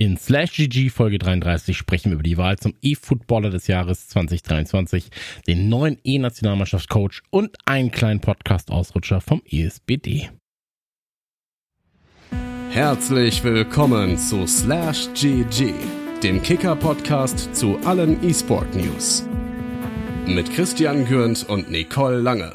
[0.00, 5.08] In Slash GG Folge 33 sprechen wir über die Wahl zum E-Footballer des Jahres 2023,
[5.48, 10.30] den neuen E-Nationalmannschaftscoach und einen kleinen Podcast-Ausrutscher vom ESBD.
[12.70, 15.74] Herzlich willkommen zu Slash GG,
[16.22, 19.26] dem Kicker-Podcast zu allen E-Sport-News.
[20.28, 22.52] Mit Christian Gürnt und Nicole Lange.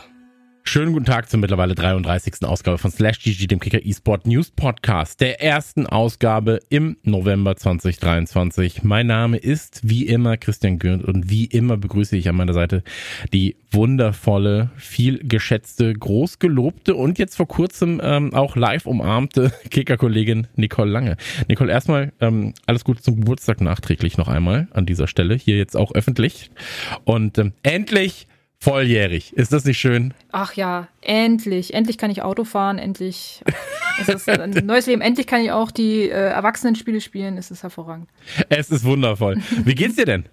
[0.66, 2.36] Schönen guten Tag zur mittlerweile 33.
[2.44, 8.82] Ausgabe von Slash GG, dem Kicker eSport News Podcast, der ersten Ausgabe im November 2023.
[8.82, 12.82] Mein Name ist wie immer Christian Gürnt und wie immer begrüße ich an meiner Seite
[13.34, 20.48] die wundervolle, viel geschätzte, groß gelobte und jetzt vor kurzem ähm, auch live umarmte Kicker-Kollegin
[20.56, 21.18] Nicole Lange.
[21.50, 25.76] Nicole, erstmal ähm, alles Gute zum Geburtstag nachträglich noch einmal an dieser Stelle, hier jetzt
[25.76, 26.52] auch öffentlich.
[27.04, 28.28] Und ähm, endlich
[28.64, 29.34] volljährig.
[29.34, 30.14] Ist das nicht schön?
[30.32, 31.74] Ach ja, endlich.
[31.74, 33.44] Endlich kann ich Auto fahren, endlich.
[34.00, 35.02] Es ist ein neues Leben.
[35.02, 37.38] Endlich kann ich auch die äh, Erwachsenenspiele spielen.
[37.38, 38.10] Es ist hervorragend.
[38.50, 39.38] Es ist wundervoll.
[39.66, 40.26] Wie geht's dir denn?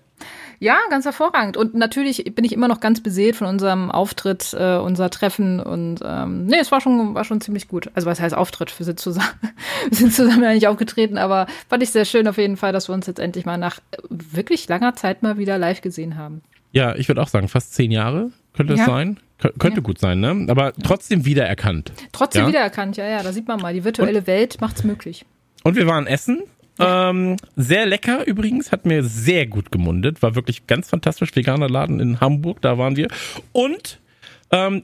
[0.60, 1.56] Ja, ganz hervorragend.
[1.56, 5.58] Und natürlich bin ich immer noch ganz beseelt von unserem Auftritt, äh, unser Treffen.
[5.58, 7.90] Und ähm, nee, es war schon, war schon ziemlich gut.
[7.94, 8.78] Also was heißt Auftritt?
[8.78, 9.32] Wir sind zusammen,
[9.88, 12.88] wir sind zusammen ja nicht aufgetreten, aber fand ich sehr schön auf jeden Fall, dass
[12.88, 16.42] wir uns jetzt endlich mal nach wirklich langer Zeit mal wieder live gesehen haben.
[16.72, 19.18] Ja, ich würde auch sagen, fast zehn Jahre könnte es sein.
[19.38, 19.82] Kön könnte ja.
[19.82, 20.46] gut sein, ne?
[20.48, 21.92] Aber trotzdem wiedererkannt.
[22.12, 22.48] Trotzdem ja?
[22.48, 23.72] wiedererkannt, ja, ja, da sieht man mal.
[23.72, 25.24] Die virtuelle und, Welt macht's möglich.
[25.64, 26.42] Und wir waren essen.
[26.78, 27.10] Ja.
[27.10, 30.22] Ähm, sehr lecker übrigens, hat mir sehr gut gemundet.
[30.22, 31.34] War wirklich ganz fantastisch.
[31.34, 33.08] Veganer Laden in Hamburg, da waren wir.
[33.52, 33.98] Und
[34.50, 34.82] ähm,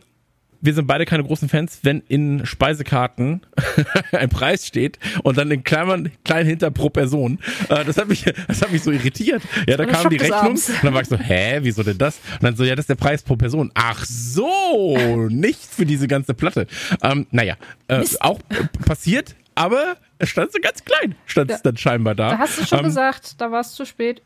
[0.61, 3.43] wir sind beide keine großen Fans, wenn in Speisekarten
[4.13, 7.39] ein Preis steht und dann in Klammern klein hinter pro Person.
[7.69, 9.43] Äh, das hat mich, das hat mich so irritiert.
[9.67, 12.19] Ja, da kam die Rechnung und dann war ich so, hä, wieso denn das?
[12.35, 13.71] Und dann so, ja, das ist der Preis pro Person.
[13.75, 14.97] Ach so,
[15.31, 16.67] nicht für diese ganze Platte.
[17.03, 17.57] Ähm, naja,
[17.89, 18.41] äh, auch
[18.85, 22.31] passiert, aber es stand so ganz klein, stand es dann scheinbar da.
[22.31, 24.23] Da hast du schon ähm, gesagt, da war es zu spät.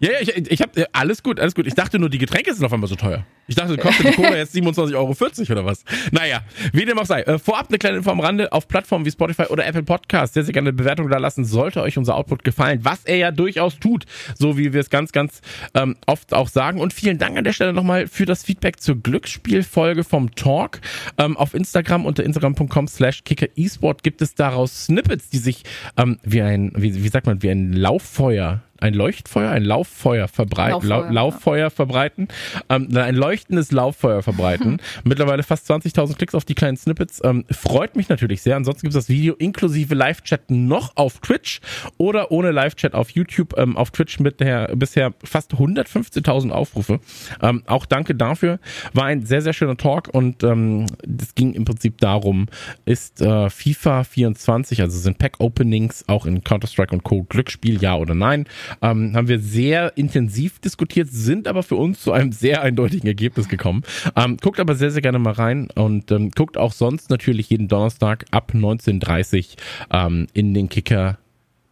[0.00, 1.66] ja, ja, ich, ich habe alles gut, alles gut.
[1.66, 3.26] Ich dachte nur, die Getränke sind auf einmal so teuer.
[3.52, 5.14] Ich dachte, kostet die Cola jetzt 27,40 Euro
[5.52, 5.84] oder was.
[6.10, 6.40] Naja,
[6.72, 7.20] wie dem auch sei.
[7.20, 10.32] Äh, vorab eine kleine Info am Rande auf Plattformen wie Spotify oder Apple Podcast.
[10.32, 11.44] Sehr, sehr gerne eine Bewertung da lassen.
[11.44, 14.06] Sollte euch unser Output gefallen, was er ja durchaus tut,
[14.38, 15.42] so wie wir es ganz, ganz
[15.74, 16.80] ähm, oft auch sagen.
[16.80, 20.80] Und vielen Dank an der Stelle nochmal für das Feedback zur Glücksspielfolge vom Talk.
[21.18, 25.64] Ähm, auf Instagram unter instagram.com slash kicker esport gibt es daraus Snippets, die sich
[25.98, 30.88] ähm, wie ein, wie, wie sagt man, wie ein Lauffeuer ein Leuchtfeuer, ein Lauffeuer verbreiten,
[30.88, 32.28] Lauffeuer, La Lauffeuer verbreiten,
[32.68, 34.78] ähm, ein leuchtendes Lauffeuer verbreiten.
[35.04, 37.20] Mittlerweile fast 20.000 Klicks auf die kleinen Snippets.
[37.24, 38.56] Ähm, freut mich natürlich sehr.
[38.56, 41.60] Ansonsten gibt es das Video inklusive Live-Chat noch auf Twitch
[41.98, 43.54] oder ohne Live-Chat auf YouTube.
[43.58, 47.00] Ähm, auf Twitch mit der bisher fast 115.000 Aufrufe.
[47.40, 48.58] Ähm, auch danke dafür.
[48.92, 52.46] War ein sehr, sehr schöner Talk und ähm, das ging im Prinzip darum,
[52.84, 57.22] ist äh, FIFA 24, also sind Pack-Openings auch in Counter-Strike und Co.
[57.24, 58.46] Glücksspiel, ja oder nein?
[58.80, 63.21] ähm, haben wir sehr intensiv diskutiert, sind aber für uns zu einem sehr eindeutigen Ergebnis
[63.30, 63.82] gekommen.
[64.16, 67.68] Ähm, guckt aber sehr, sehr gerne mal rein und ähm, guckt auch sonst natürlich jeden
[67.68, 69.56] Donnerstag ab 19.30
[69.90, 71.18] ähm, in den Kicker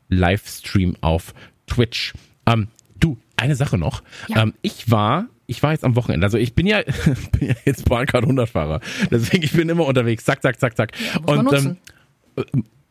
[0.08, 1.34] Livestream auf
[1.66, 2.14] Twitch.
[2.46, 2.68] Ähm,
[2.98, 4.02] du, eine Sache noch.
[4.28, 4.42] Ja.
[4.42, 6.80] Ähm, ich war ich war jetzt am Wochenende, also ich bin ja,
[7.32, 8.80] bin ja jetzt Bahncard 100-Fahrer,
[9.10, 10.92] deswegen ich bin immer unterwegs, zack, zack, zack, zack.
[11.00, 11.76] Ja, und ähm,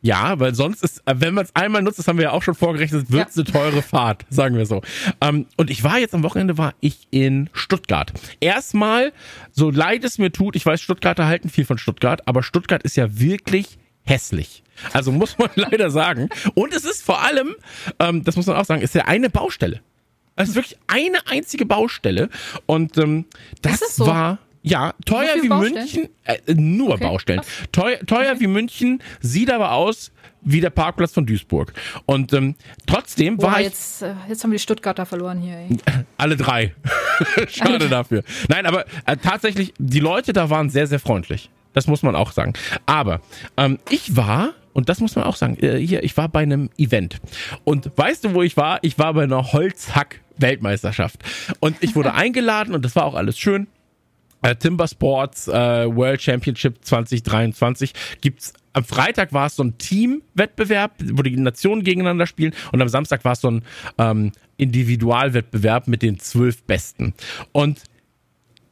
[0.01, 2.43] ja, weil sonst ist, äh, wenn man es einmal nutzt, das haben wir ja auch
[2.43, 3.43] schon vorgerechnet, wird es ja.
[3.43, 4.81] eine teure Fahrt, sagen wir so.
[5.19, 8.13] Ähm, und ich war jetzt am Wochenende, war ich in Stuttgart.
[8.39, 9.11] Erstmal,
[9.51, 12.95] so leid es mir tut, ich weiß, Stuttgarter halten viel von Stuttgart, aber Stuttgart ist
[12.95, 14.63] ja wirklich hässlich.
[14.93, 16.29] Also muss man leider sagen.
[16.55, 17.55] Und es ist vor allem,
[17.99, 19.81] ähm, das muss man auch sagen, ist ja eine Baustelle.
[20.35, 22.29] Es ist wirklich eine einzige Baustelle.
[22.65, 23.25] Und ähm,
[23.61, 24.07] das so?
[24.07, 25.73] war ja, teuer wie Baustellen?
[25.73, 27.41] München, äh, nur okay, Baustellen.
[27.71, 28.41] Teuer, teuer okay.
[28.41, 30.11] wie München, sieht aber aus
[30.41, 31.73] wie der Parkplatz von Duisburg.
[32.05, 32.55] Und ähm,
[32.85, 33.67] trotzdem Boah, war ich.
[33.67, 35.55] Jetzt, äh, jetzt haben wir die Stuttgarter verloren hier.
[35.55, 35.77] Ey.
[36.17, 36.73] Alle drei.
[37.47, 38.23] Schade dafür.
[38.47, 41.49] Nein, aber äh, tatsächlich, die Leute da waren sehr, sehr freundlich.
[41.73, 42.53] Das muss man auch sagen.
[42.85, 43.21] Aber
[43.57, 45.57] ähm, ich war und das muss man auch sagen.
[45.61, 47.17] Äh, hier, ich war bei einem Event.
[47.63, 48.79] Und weißt du, wo ich war?
[48.81, 51.19] Ich war bei einer Holzhack-Weltmeisterschaft.
[51.59, 53.67] Und ich wurde eingeladen und das war auch alles schön.
[54.41, 60.93] Äh, Timber Sports äh, World Championship 2023 gibt's am Freitag war es so ein Teamwettbewerb,
[61.13, 63.63] wo die Nationen gegeneinander spielen und am Samstag war es so ein
[63.97, 67.13] ähm, Individualwettbewerb mit den zwölf Besten.
[67.51, 67.81] Und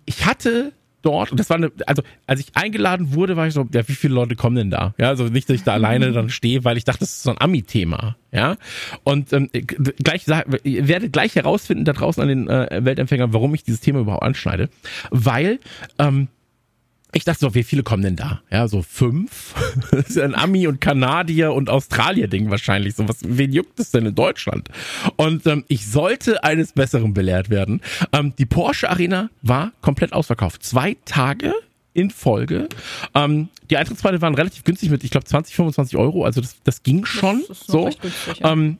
[0.05, 0.71] ich hatte
[1.07, 3.93] dort und das war eine, also als ich eingeladen wurde, war ich so, ja, wie
[3.93, 4.93] viele Leute kommen denn da?
[4.97, 7.31] Ja, also nicht, dass ich da alleine dann stehe, weil ich dachte, das ist so
[7.31, 8.57] ein Ami-Thema, ja.
[9.03, 9.49] Und ähm,
[10.03, 10.25] gleich
[10.63, 14.23] ihr werdet gleich herausfinden da draußen an den äh, Weltempfängern, warum ich dieses Thema überhaupt
[14.23, 14.69] anschneide,
[15.09, 15.59] weil
[15.97, 16.27] ähm,
[17.13, 18.41] ich dachte so, wie viele kommen denn da?
[18.51, 19.53] Ja, so fünf.
[19.91, 22.95] Das ist ein Ami und Kanadier und Australier-Ding wahrscheinlich.
[22.95, 24.69] So was, wen juckt es denn in Deutschland?
[25.15, 27.81] Und ähm, ich sollte eines Besseren belehrt werden.
[28.11, 30.63] Ähm, die Porsche Arena war komplett ausverkauft.
[30.63, 31.53] Zwei Tage
[31.93, 32.67] in Folge.
[33.15, 36.25] Ähm, die Eintrittspreise waren relativ günstig mit, ich glaube, 20, 25 Euro.
[36.25, 37.85] Also das, das ging schon Das so.
[37.85, 38.51] günstig, ja.
[38.51, 38.77] ähm,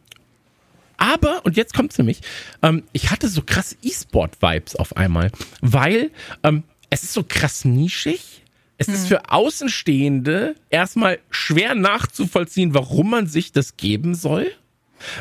[0.98, 2.22] aber, und jetzt kommt's nämlich,
[2.62, 5.32] ähm, ich hatte so krass E-Sport-Vibes auf einmal,
[5.62, 6.12] weil
[6.44, 8.44] ähm, es ist so krass nischig.
[8.80, 14.52] Es ist für Außenstehende erstmal schwer nachzuvollziehen, warum man sich das geben soll.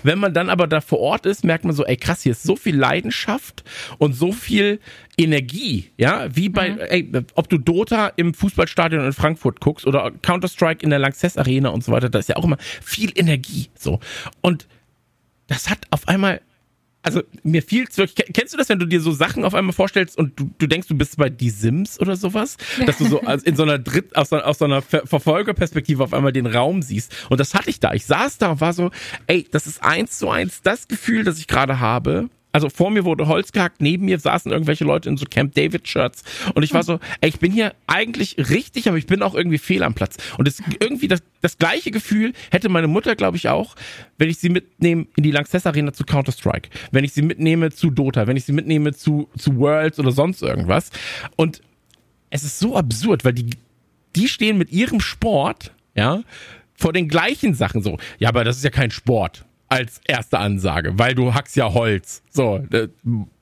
[0.03, 2.43] Wenn man dann aber da vor Ort ist, merkt man so, ey krass, hier ist
[2.43, 3.65] so viel Leidenschaft
[3.99, 4.81] und so viel
[5.17, 10.83] Energie, ja, wie bei, ey, ob du Dota im Fußballstadion in Frankfurt guckst oder Counter-Strike
[10.83, 14.01] in der Lanxess Arena und so weiter, da ist ja auch immer viel Energie, so.
[14.41, 14.67] Und
[15.47, 16.41] das hat auf einmal,
[17.06, 20.19] also mir fiel wirklich, kennst du das, wenn du dir so Sachen auf einmal vorstellst
[20.19, 22.56] und du, du denkst, du bist bei Die Sims oder sowas?
[22.85, 26.12] Dass du so in so einer Dritt, aus, so- aus so einer Ver Verfolgerperspektive auf
[26.12, 27.14] einmal den Raum siehst.
[27.31, 27.93] Und das hatte ich da.
[27.94, 28.91] Ich saß da und war so,
[29.29, 32.29] ey, das ist eins zu eins das Gefühl, das ich gerade habe.
[32.56, 35.87] Also vor mir wurde Holz gehackt, neben mir saßen irgendwelche Leute in so Camp David
[35.87, 36.25] Shirts
[36.55, 39.58] und ich war so, ey, ich bin hier eigentlich richtig, aber ich bin auch irgendwie
[39.58, 40.17] fehl am Platz.
[40.38, 43.76] Und es irgendwie das, das gleiche Gefühl hätte meine Mutter, glaube ich, auch,
[44.17, 47.73] wenn ich sie mitnehme in die Lanxess Arena zu Counter Strike, wenn ich sie mitnehme
[47.73, 50.88] zu Dota, wenn ich sie mitnehme zu zu Worlds oder sonst irgendwas.
[51.37, 51.61] Und
[52.31, 53.50] es ist so absurd, weil die
[54.14, 56.23] die stehen mit ihrem Sport, ja,
[56.73, 57.99] vor den gleichen Sachen so.
[58.19, 62.23] Ja, aber das ist ja kein Sport als erste Ansage, weil du hackst ja Holz.
[62.31, 62.89] So, äh,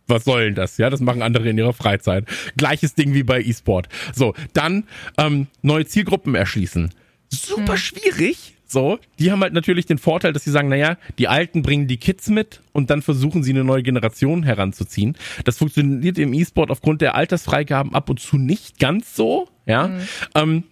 [0.07, 0.77] was soll denn das?
[0.79, 2.27] Ja, das machen andere in ihrer Freizeit.
[2.57, 3.89] Gleiches Ding wie bei E-Sport.
[4.15, 4.85] So, dann
[5.19, 6.91] ähm, neue Zielgruppen erschließen.
[7.31, 8.53] Super schwierig.
[8.67, 11.99] So, die haben halt natürlich den Vorteil, dass sie sagen, naja, die Alten bringen die
[11.99, 15.17] Kids mit und dann versuchen sie eine neue Generation heranzuziehen.
[15.45, 19.91] Das funktioniert im E-Sport aufgrund der Altersfreigaben ab und zu nicht ganz so, ja.
[20.35, 20.65] Ähm,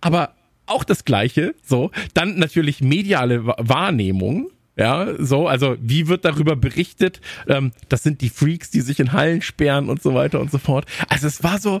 [0.00, 0.34] aber
[0.66, 1.90] auch das Gleiche, so.
[2.14, 4.50] Dann natürlich mediale Wa- Wahrnehmung.
[4.76, 7.20] Ja, so, also wie wird darüber berichtet?
[7.48, 10.58] Ähm, das sind die Freaks, die sich in Hallen sperren und so weiter und so
[10.58, 10.86] fort.
[11.08, 11.80] Also es war so,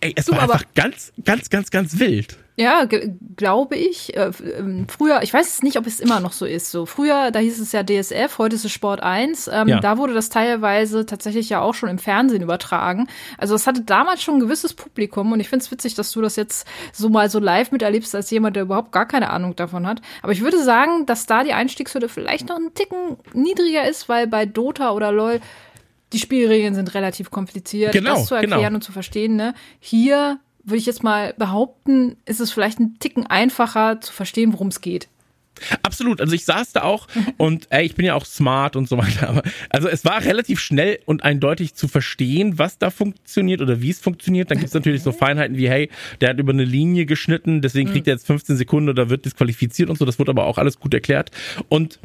[0.00, 2.36] ey, es war aber- einfach ganz, ganz, ganz, ganz wild.
[2.58, 2.86] Ja,
[3.36, 4.16] glaube ich.
[4.16, 6.70] Äh, ähm, früher, ich weiß nicht, ob es immer noch so ist.
[6.70, 9.48] So früher, da hieß es ja DSF, heute ist es Sport 1.
[9.52, 9.80] Ähm, Ja.
[9.80, 13.08] Da wurde das teilweise tatsächlich ja auch schon im Fernsehen übertragen.
[13.36, 16.22] Also es hatte damals schon ein gewisses Publikum und ich finde es witzig, dass du
[16.22, 19.86] das jetzt so mal so live miterlebst als jemand, der überhaupt gar keine Ahnung davon
[19.86, 20.00] hat.
[20.22, 24.26] Aber ich würde sagen, dass da die Einstiegshürde vielleicht noch einen Ticken niedriger ist, weil
[24.26, 25.40] bei Dota oder LOL
[26.14, 28.74] die Spielregeln sind relativ kompliziert, Genau, das zu erklären genau.
[28.76, 29.36] und zu verstehen.
[29.36, 29.54] Ne?
[29.80, 34.68] Hier würde ich jetzt mal behaupten, ist es vielleicht ein Ticken einfacher zu verstehen, worum
[34.68, 35.08] es geht.
[35.82, 36.20] Absolut.
[36.20, 37.08] Also ich saß da auch
[37.38, 39.28] und ey, ich bin ja auch smart und so weiter.
[39.28, 43.90] Aber also es war relativ schnell und eindeutig zu verstehen, was da funktioniert oder wie
[43.90, 44.50] es funktioniert.
[44.50, 45.88] Dann gibt's natürlich so Feinheiten wie, hey,
[46.20, 49.88] der hat über eine Linie geschnitten, deswegen kriegt er jetzt 15 Sekunden oder wird disqualifiziert
[49.88, 50.04] und so.
[50.04, 51.30] Das wurde aber auch alles gut erklärt.
[51.68, 51.98] Und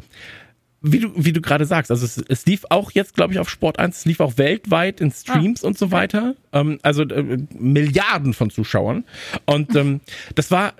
[0.82, 3.48] wie du, wie du gerade sagst, also es, es lief auch jetzt, glaube ich, auf
[3.48, 6.34] Sport 1, es lief auch weltweit in Streams und so weiter.
[6.52, 9.04] Ähm, also äh, Milliarden von Zuschauern.
[9.46, 10.00] Und ähm,
[10.34, 10.74] das war,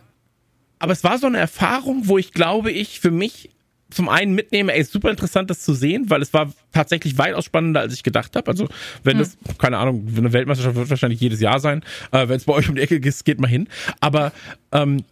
[0.81, 3.50] aber es war so eine Erfahrung, wo ich glaube, ich für mich
[3.90, 7.44] zum einen mitnehme, ey, ist super interessant, das zu sehen, weil es war tatsächlich weitaus
[7.44, 8.50] spannender, als ich gedacht habe.
[8.50, 8.66] Also,
[9.04, 11.84] wenn das, keine Ahnung, eine Weltmeisterschaft wird wahrscheinlich jedes Jahr sein.
[12.10, 13.69] Äh, wenn es bei euch um die Ecke ist, geht mal hin.
[14.00, 14.32] Aber
[14.72, 15.04] ähm,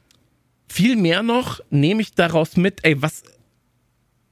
[0.67, 3.23] viel mehr noch nehme ich daraus mit, ey, was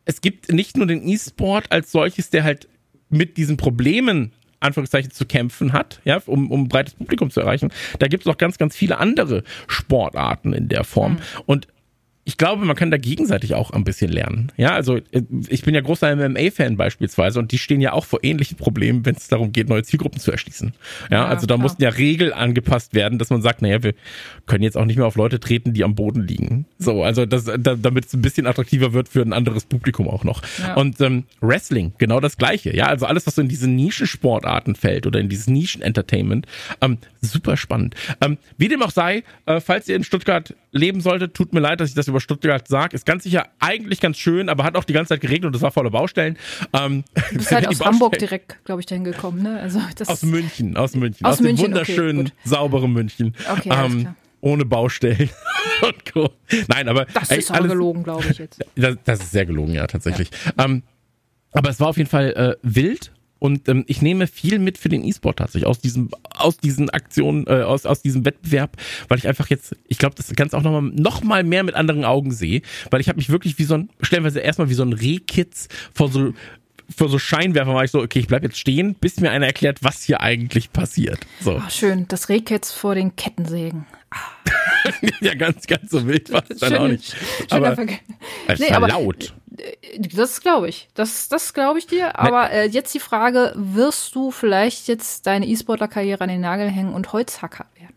[0.08, 2.66] es gibt nicht nur den E-Sport als solches, der halt
[3.10, 7.70] mit diesen Problemen Anführungszeichen zu kämpfen hat, ja, um, um ein breites Publikum zu erreichen.
[7.98, 11.18] Da gibt es noch ganz, ganz viele andere Sportarten in der Form.
[11.46, 11.68] Und
[12.28, 14.52] ich glaube, man kann da gegenseitig auch ein bisschen lernen.
[14.58, 18.22] Ja, also äh, ich bin ja großer MMA-Fan beispielsweise und die stehen ja auch vor
[18.22, 20.74] ähnlichen Problemen, wenn es darum geht, neue Zielgruppen zu erschließen.
[21.10, 21.62] Ja, Ja, also da klar.
[21.62, 23.94] mussten ja Regeln angepasst werden, dass man sagt, naja, wir
[24.44, 26.66] können jetzt auch nicht mehr auf Leute treten, die am Boden liegen.
[26.78, 30.22] So, also das, da, damit es ein bisschen attraktiver wird für ein anderes Publikum auch
[30.22, 30.42] noch.
[30.58, 30.74] Ja.
[30.74, 32.76] Und ähm, Wrestling, genau das gleiche.
[32.76, 36.46] Ja, also alles, was so in diese Nischensportarten fällt oder in dieses Nischen-Entertainment,
[36.82, 37.94] ähm, super spannend.
[38.20, 41.80] Ähm, wie dem auch sei, äh, falls ihr in Stuttgart leben solltet, tut mir leid,
[41.80, 42.94] dass ich das über Stuttgart sage.
[42.94, 45.62] Ist ganz sicher eigentlich ganz schön, aber hat auch die ganze Zeit geregnet und es
[45.62, 46.36] war voller Baustellen.
[46.72, 49.60] Ähm, Du bist halt aus Hamburg direkt, glaube ich, dahin gekommen, ne?
[49.60, 51.24] Also das Aus München, aus München.
[51.26, 52.32] Aus Aus, dem München, okay, wunderschönen, gut.
[52.44, 53.34] sauberen München.
[53.50, 54.14] Okay, klar.
[54.40, 55.30] ohne Baustellen
[55.82, 56.30] und Co.
[56.68, 58.64] Nein, aber das ey, ist aber alles- gelogen, glaube ich jetzt.
[58.76, 60.30] Das, das ist sehr gelogen, ja, tatsächlich.
[60.58, 60.82] Ähm,
[61.52, 64.88] aber es war auf jeden Fall äh, wild und ähm, ich nehme viel mit für
[64.88, 68.76] den E-Sport tatsächlich aus diesem, aus diesen Aktionen, äh, aus, aus diesem Wettbewerb,
[69.08, 72.04] weil ich einfach jetzt, ich glaube, das Ganze auch nochmal noch mal mehr mit anderen
[72.04, 74.92] Augen sehe, weil ich habe mich wirklich wie so ein, stellenweise erstmal wie so ein
[74.92, 76.32] Rehkitz vor so
[76.94, 79.78] vor so Scheinwerfer war ich so, okay, ich bleib jetzt stehen, bis mir einer erklärt,
[79.82, 81.20] was hier eigentlich passiert.
[81.40, 81.60] So.
[81.62, 83.86] Ach, schön, das Rehkitz vor den Kettensägen.
[85.20, 87.16] ja, ganz, ganz so wild war es dann Schön- auch nicht.
[87.50, 87.76] Aber
[88.48, 89.34] es Nee, war aber- laut.
[90.12, 90.88] Das glaube ich.
[90.94, 92.16] Das, das glaube ich dir.
[92.18, 96.94] Aber äh, jetzt die Frage, wirst du vielleicht jetzt deine E-Sportler-Karriere an den Nagel hängen
[96.94, 97.94] und Holzhacker werden?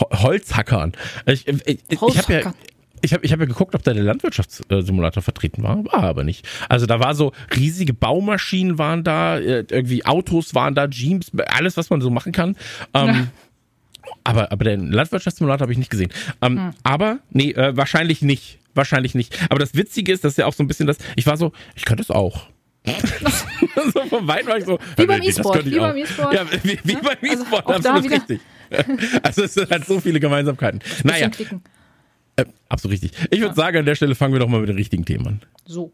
[0.00, 0.92] Ho- Holzhackern.
[1.26, 2.54] Ich, ich, ich, ich habe ja, Holzhackern.
[3.02, 5.84] Ich hab, ich hab ja geguckt, ob da der Landwirtschaftssimulator vertreten war.
[5.84, 6.48] War aber nicht.
[6.68, 11.76] Also da war so riesige Baumaschinen waren da, äh, irgendwie Autos waren da, Jeeps, alles,
[11.76, 12.56] was man so machen kann.
[12.94, 13.28] Ähm,
[14.24, 16.12] Aber, aber den Landwirtschaftssimulator habe ich nicht gesehen.
[16.40, 16.70] Ähm, Hm.
[16.82, 18.58] Aber, nee, äh, wahrscheinlich nicht.
[18.74, 19.36] Wahrscheinlich nicht.
[19.50, 21.84] Aber das Witzige ist, dass ja auch so ein bisschen das, ich war so, ich
[21.84, 22.46] könnte es auch.
[23.92, 24.78] so von weit war ich so.
[24.96, 25.88] Wie beim nee, E-Sport, wie auch.
[25.88, 26.34] beim E-Sport.
[26.34, 28.40] Ja, wie, wie Ja, beim also E-Sport, absolut richtig.
[29.22, 30.80] Also es sind halt so viele Gemeinsamkeiten.
[31.04, 31.62] Naja, klicken.
[32.36, 33.12] Äh, absolut richtig.
[33.30, 35.40] Ich würde sagen, an der Stelle fangen wir doch mal mit den richtigen Themen an.
[35.64, 35.92] So.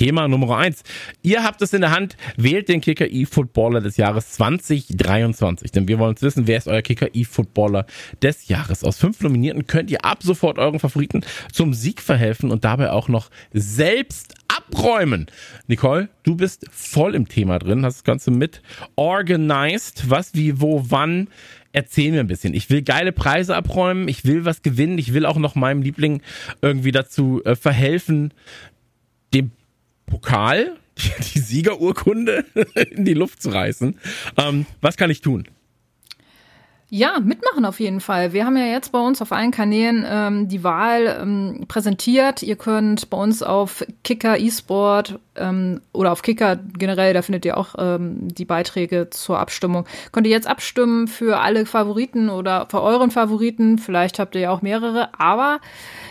[0.00, 0.82] Thema Nummer eins.
[1.20, 2.16] Ihr habt es in der Hand.
[2.38, 5.72] Wählt den Kicker E-Footballer des Jahres 2023.
[5.72, 7.84] Denn wir wollen uns wissen, wer ist euer Kicker E-Footballer
[8.22, 8.82] des Jahres.
[8.82, 13.08] Aus fünf Nominierten könnt ihr ab sofort euren Favoriten zum Sieg verhelfen und dabei auch
[13.08, 15.26] noch selbst abräumen.
[15.66, 18.62] Nicole, du bist voll im Thema drin, hast das Ganze mit
[18.96, 20.08] organized.
[20.08, 21.28] Was, wie, wo, wann.
[21.72, 22.54] Erzähl mir ein bisschen.
[22.54, 24.08] Ich will geile Preise abräumen.
[24.08, 24.98] Ich will was gewinnen.
[24.98, 26.20] Ich will auch noch meinem Liebling
[26.62, 28.34] irgendwie dazu äh, verhelfen,
[29.32, 29.52] den
[30.06, 30.76] Pokal,
[31.34, 32.44] die Siegerurkunde
[32.90, 33.98] in die Luft zu reißen.
[34.36, 35.46] Ähm, was kann ich tun?
[36.92, 38.32] Ja, mitmachen auf jeden Fall.
[38.32, 42.42] Wir haben ja jetzt bei uns auf allen Kanälen ähm, die Wahl ähm, präsentiert.
[42.42, 47.56] Ihr könnt bei uns auf Kicker eSport ähm, oder auf Kicker generell, da findet ihr
[47.56, 49.86] auch ähm, die Beiträge zur Abstimmung.
[50.10, 53.78] Könnt ihr jetzt abstimmen für alle Favoriten oder für euren Favoriten.
[53.78, 55.60] Vielleicht habt ihr ja auch mehrere, aber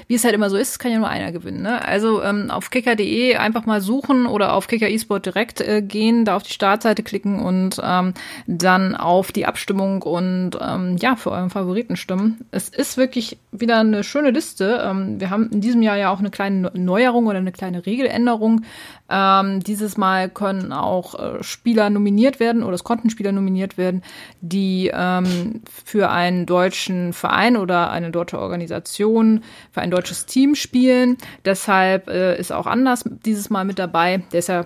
[0.07, 1.61] wie es halt immer so ist, kann ja nur einer gewinnen.
[1.61, 1.85] Ne?
[1.85, 6.37] Also ähm, auf kicker.de einfach mal suchen oder auf Kicker eSport direkt äh, gehen, da
[6.37, 8.13] auf die Startseite klicken und ähm,
[8.47, 12.45] dann auf die Abstimmung und ähm, ja, für euren Favoriten stimmen.
[12.51, 14.81] Es ist wirklich wieder eine schöne Liste.
[14.83, 18.61] Ähm, wir haben in diesem Jahr ja auch eine kleine Neuerung oder eine kleine Regeländerung.
[19.09, 24.03] Ähm, dieses Mal können auch äh, Spieler nominiert werden oder es konnten Spieler nominiert werden,
[24.41, 31.17] die ähm, für einen deutschen Verein oder eine deutsche Organisation, für ein deutsches Team spielen.
[31.45, 34.23] Deshalb äh, ist auch anders dieses Mal mit dabei.
[34.31, 34.65] Der ist ja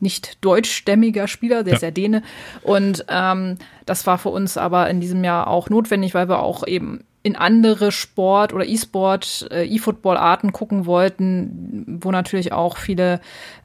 [0.00, 2.22] nicht deutschstämmiger Spieler, der ist ja Däne.
[2.62, 6.66] Und ähm, das war für uns aber in diesem Jahr auch notwendig, weil wir auch
[6.66, 13.18] eben in andere Sport- oder E-Sport, äh, E-Football-Arten gucken wollten, wo natürlich auch viele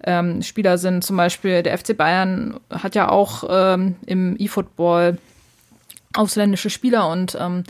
[0.06, 1.04] ähm, Spieler sind.
[1.04, 5.18] Zum Beispiel der FC Bayern hat ja auch ähm, im E-Football
[6.14, 7.64] ausländische Spieler und ähm,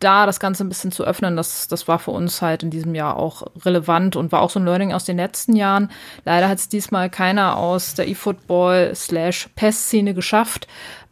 [0.00, 2.94] da das Ganze ein bisschen zu öffnen, das, das war für uns halt in diesem
[2.94, 5.90] Jahr auch relevant und war auch so ein Learning aus den letzten Jahren.
[6.24, 10.66] Leider hat es diesmal keiner aus der E-Football slash PES-Szene geschafft.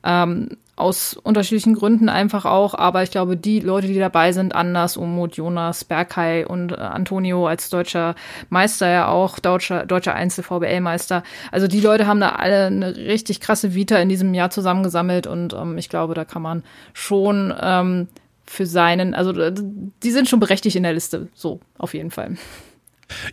[0.05, 4.97] Ähm, aus unterschiedlichen Gründen einfach auch, aber ich glaube, die Leute, die dabei sind, Anders,
[4.97, 8.14] Umut, Jonas, Berkay und äh, Antonio als deutscher
[8.49, 11.23] Meister ja auch, deutscher, deutscher Einzel-VBL-Meister.
[11.52, 15.52] Also die Leute haben da alle eine richtig krasse Vita in diesem Jahr zusammengesammelt und
[15.52, 16.64] ähm, ich glaube, da kann man
[16.95, 18.09] schon ähm,
[18.45, 19.55] für seinen, also äh,
[20.03, 22.37] die sind schon berechtigt in der Liste, so auf jeden Fall.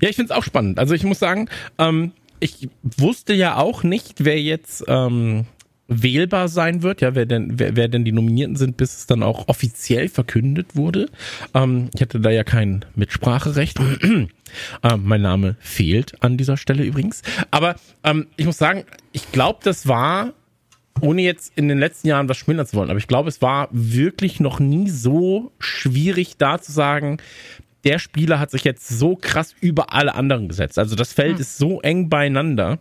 [0.02, 0.80] Ja, ich finde es auch spannend.
[0.80, 5.46] Also ich muss sagen, ähm, ich wusste ja auch nicht, wer jetzt ähm,
[5.88, 9.24] wählbar sein wird, ja, wer denn, wer, wer denn die Nominierten sind, bis es dann
[9.24, 11.08] auch offiziell verkündet wurde.
[11.54, 13.80] Ähm, ich hatte da ja kein Mitspracherecht.
[14.02, 14.30] ähm,
[15.04, 17.22] mein Name fehlt an dieser Stelle übrigens.
[17.52, 18.84] Aber ähm, ich muss sagen,
[19.14, 20.34] ich glaube, das war
[21.02, 23.70] ohne jetzt in den letzten Jahren was schmälern zu wollen, aber ich glaube, es war
[23.72, 27.18] wirklich noch nie so schwierig da zu sagen,
[27.84, 30.78] der Spieler hat sich jetzt so krass über alle anderen gesetzt.
[30.78, 32.80] Also das Feld ist so eng beieinander.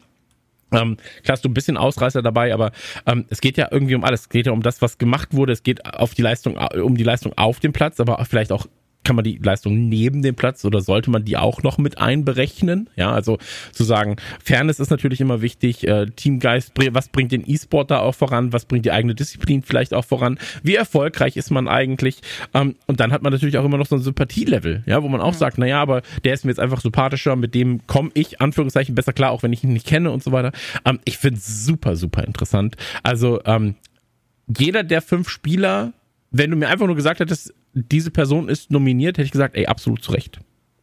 [0.72, 2.72] Ähm, klar hast du ein bisschen Ausreißer dabei, aber
[3.06, 4.22] ähm, es geht ja irgendwie um alles.
[4.22, 5.52] Es geht ja um das, was gemacht wurde.
[5.52, 8.66] Es geht auf die Leistung, um die Leistung auf dem Platz, aber vielleicht auch
[9.06, 12.90] kann man die Leistung neben dem Platz oder sollte man die auch noch mit einberechnen?
[12.96, 13.38] Ja, also
[13.70, 18.16] zu sagen, Fairness ist natürlich immer wichtig, äh, Teamgeist, was bringt den E-Sport da auch
[18.16, 22.20] voran, was bringt die eigene Disziplin vielleicht auch voran, wie erfolgreich ist man eigentlich?
[22.52, 25.20] Ähm, und dann hat man natürlich auch immer noch so ein Sympathielevel, ja, wo man
[25.20, 28.96] auch sagt, naja, aber der ist mir jetzt einfach sympathischer, mit dem komme ich, Anführungszeichen,
[28.96, 30.50] besser klar, auch wenn ich ihn nicht kenne und so weiter.
[30.84, 32.76] Ähm, ich finde es super, super interessant.
[33.04, 33.76] Also ähm,
[34.58, 35.92] jeder der fünf Spieler,
[36.32, 39.66] wenn du mir einfach nur gesagt hättest, diese Person ist nominiert, hätte ich gesagt, ey,
[39.66, 40.40] absolut zu Recht.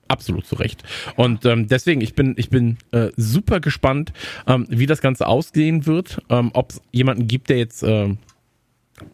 [0.07, 0.83] Absolut zu Recht.
[1.15, 4.13] Und ähm, deswegen, ich bin, ich bin äh, super gespannt,
[4.45, 6.21] ähm, wie das Ganze ausgehen wird.
[6.29, 8.15] Ähm, Ob es jemanden gibt, der jetzt äh,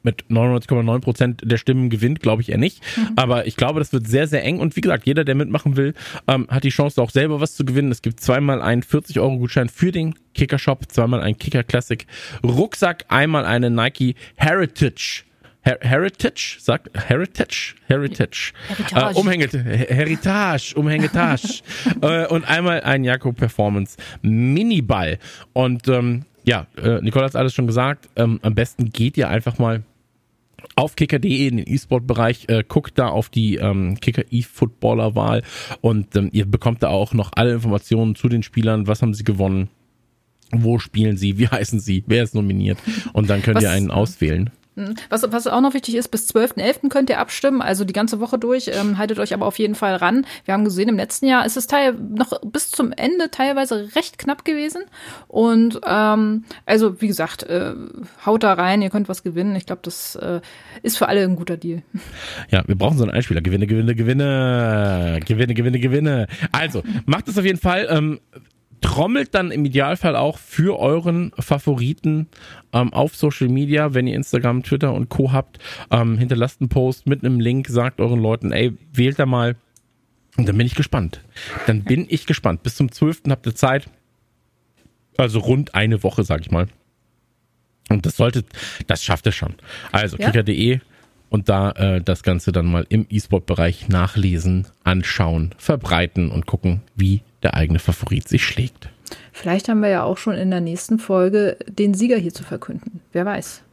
[0.04, 2.84] mit 99,9 Prozent der Stimmen gewinnt, glaube ich eher nicht.
[2.98, 3.14] Mhm.
[3.16, 4.60] Aber ich glaube, das wird sehr, sehr eng.
[4.60, 5.94] Und wie gesagt, jeder, der mitmachen will,
[6.28, 7.92] ähm, hat die Chance, auch selber was zu gewinnen.
[7.92, 12.06] Es gibt zweimal einen 40-Euro-Gutschein für den Kicker-Shop, zweimal einen Kicker Classic
[12.44, 15.24] Rucksack, einmal eine Nike Heritage
[15.62, 19.14] Her Heritage, sagt Heritage, Heritage, Heritage.
[19.16, 21.62] Äh, Umhänge, Heritage, Umhängetage
[22.02, 25.20] äh, und einmal ein Jakob Performance Miniball.
[25.54, 28.10] Und ähm, ja, äh, Nicole hat alles schon gesagt.
[28.16, 29.84] Ähm, am besten geht ihr einfach mal
[30.76, 35.44] auf kicker.de in den E-Sport-Bereich, äh, guckt da auf die ähm, Kicker E-Footballer-Wahl.
[35.82, 39.24] Und ähm, ihr bekommt da auch noch alle Informationen zu den Spielern, was haben sie
[39.24, 39.70] gewonnen,
[40.52, 42.78] wo spielen sie, wie heißen sie, wer ist nominiert?
[43.14, 44.52] Und dann könnt was, ihr einen auswählen.
[45.10, 46.90] Was, was auch noch wichtig ist, bis 12.11.
[46.90, 48.70] könnt ihr abstimmen, also die ganze Woche durch.
[48.74, 50.26] Ähm, haltet euch aber auf jeden Fall ran.
[50.46, 54.18] Wir haben gesehen, im letzten Jahr ist es teil noch bis zum Ende teilweise recht
[54.18, 54.84] knapp gewesen.
[55.28, 57.74] Und ähm, also, wie gesagt, äh,
[58.26, 59.56] haut da rein, ihr könnt was gewinnen.
[59.56, 60.42] Ich glaube, das äh,
[60.84, 61.84] ist für alle ein guter Deal.
[62.50, 63.42] Ja, wir brauchen so einen Einspieler.
[63.42, 65.20] Gewinne, Gewinne, Gewinne.
[65.26, 66.28] Gewinne, Gewinne, Gewinne.
[66.52, 67.88] Also, macht es auf jeden Fall.
[67.90, 68.20] Ähm,
[68.82, 72.28] trommelt dann im Idealfall auch für euren Favoriten
[72.74, 75.32] ähm, auf Social Media, wenn ihr Instagram, Twitter und Co.
[75.32, 75.60] habt.
[75.92, 79.56] Ähm, hinterlasst einen Post mit einem Link, sagt euren Leuten, ey, wählt da mal.
[80.38, 81.22] Und dann bin ich gespannt.
[81.68, 82.64] Dann bin ich gespannt.
[82.64, 83.24] Bis zum 12.
[83.30, 83.90] habt ihr Zeit.
[85.18, 86.68] Also rund eine Woche, sag ich mal.
[87.90, 88.46] Und das sollte,
[88.88, 89.56] das schafft ihr schon.
[89.92, 90.32] Also ja.
[90.32, 90.80] kicker.de
[91.30, 97.22] und da äh, das Ganze dann mal im E-Sport-Bereich nachlesen, anschauen, verbreiten und gucken, wie
[97.44, 98.90] der eigene Favorit sich schlägt.
[99.32, 103.00] Vielleicht haben wir ja auch schon in der nächsten Folge den Sieger hier zu verkünden.
[103.12, 103.64] Wer weiß.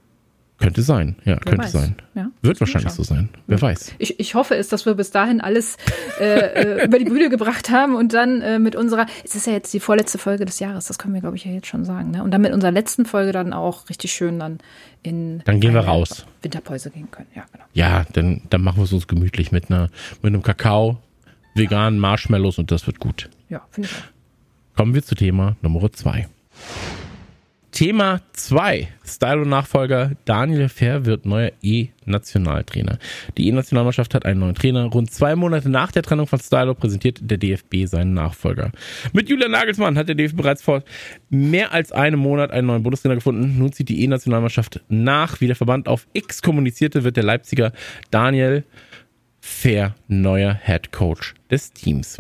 [0.59, 1.73] Könnte sein, ja, Wer könnte weiß.
[1.73, 1.97] sein.
[2.15, 2.31] Ja.
[2.41, 3.29] Wird wahrscheinlich so sein.
[3.47, 3.93] Wer weiß.
[3.99, 5.77] Ich, ich hoffe es, dass wir bis dahin alles
[6.19, 9.53] äh, äh, über die Bühne gebracht haben und dann äh, mit unserer, es ist ja
[9.53, 12.11] jetzt die vorletzte Folge des Jahres, das können wir, glaube ich, ja jetzt schon sagen.
[12.11, 12.23] Ne?
[12.23, 14.59] Und dann mit unserer letzten Folge dann auch richtig schön dann
[15.03, 16.27] in Dann gehen wir raus.
[16.41, 17.65] Winterpause gehen können, ja, genau.
[17.75, 19.91] Ja, dann, dann machen wir es uns gemütlich mit einer,
[20.23, 20.97] mit einem Kakao,
[21.55, 23.29] veganen Marshmallows und das wird gut.
[23.51, 24.77] Ja, finde ich auch.
[24.77, 26.29] Kommen wir zu Thema Nummer zwei.
[27.77, 28.89] Thema 2.
[29.05, 32.99] Stylo-Nachfolger Daniel Fair wird neuer E-Nationaltrainer.
[33.37, 34.85] Die E-Nationalmannschaft hat einen neuen Trainer.
[34.87, 38.73] Rund zwei Monate nach der Trennung von Stylo präsentiert der DFB seinen Nachfolger.
[39.13, 40.85] Mit Julian Nagelsmann hat der DFB bereits vor
[41.29, 43.59] mehr als einem Monat einen neuen Bundestrainer gefunden.
[43.59, 45.43] Nun zieht die E-Nationalmannschaft nach.
[45.43, 47.73] Wie der Verband auf X kommunizierte, wird der Leipziger
[48.11, 48.65] Daniel
[49.43, 52.17] Fair neuer Head Coach des Teams.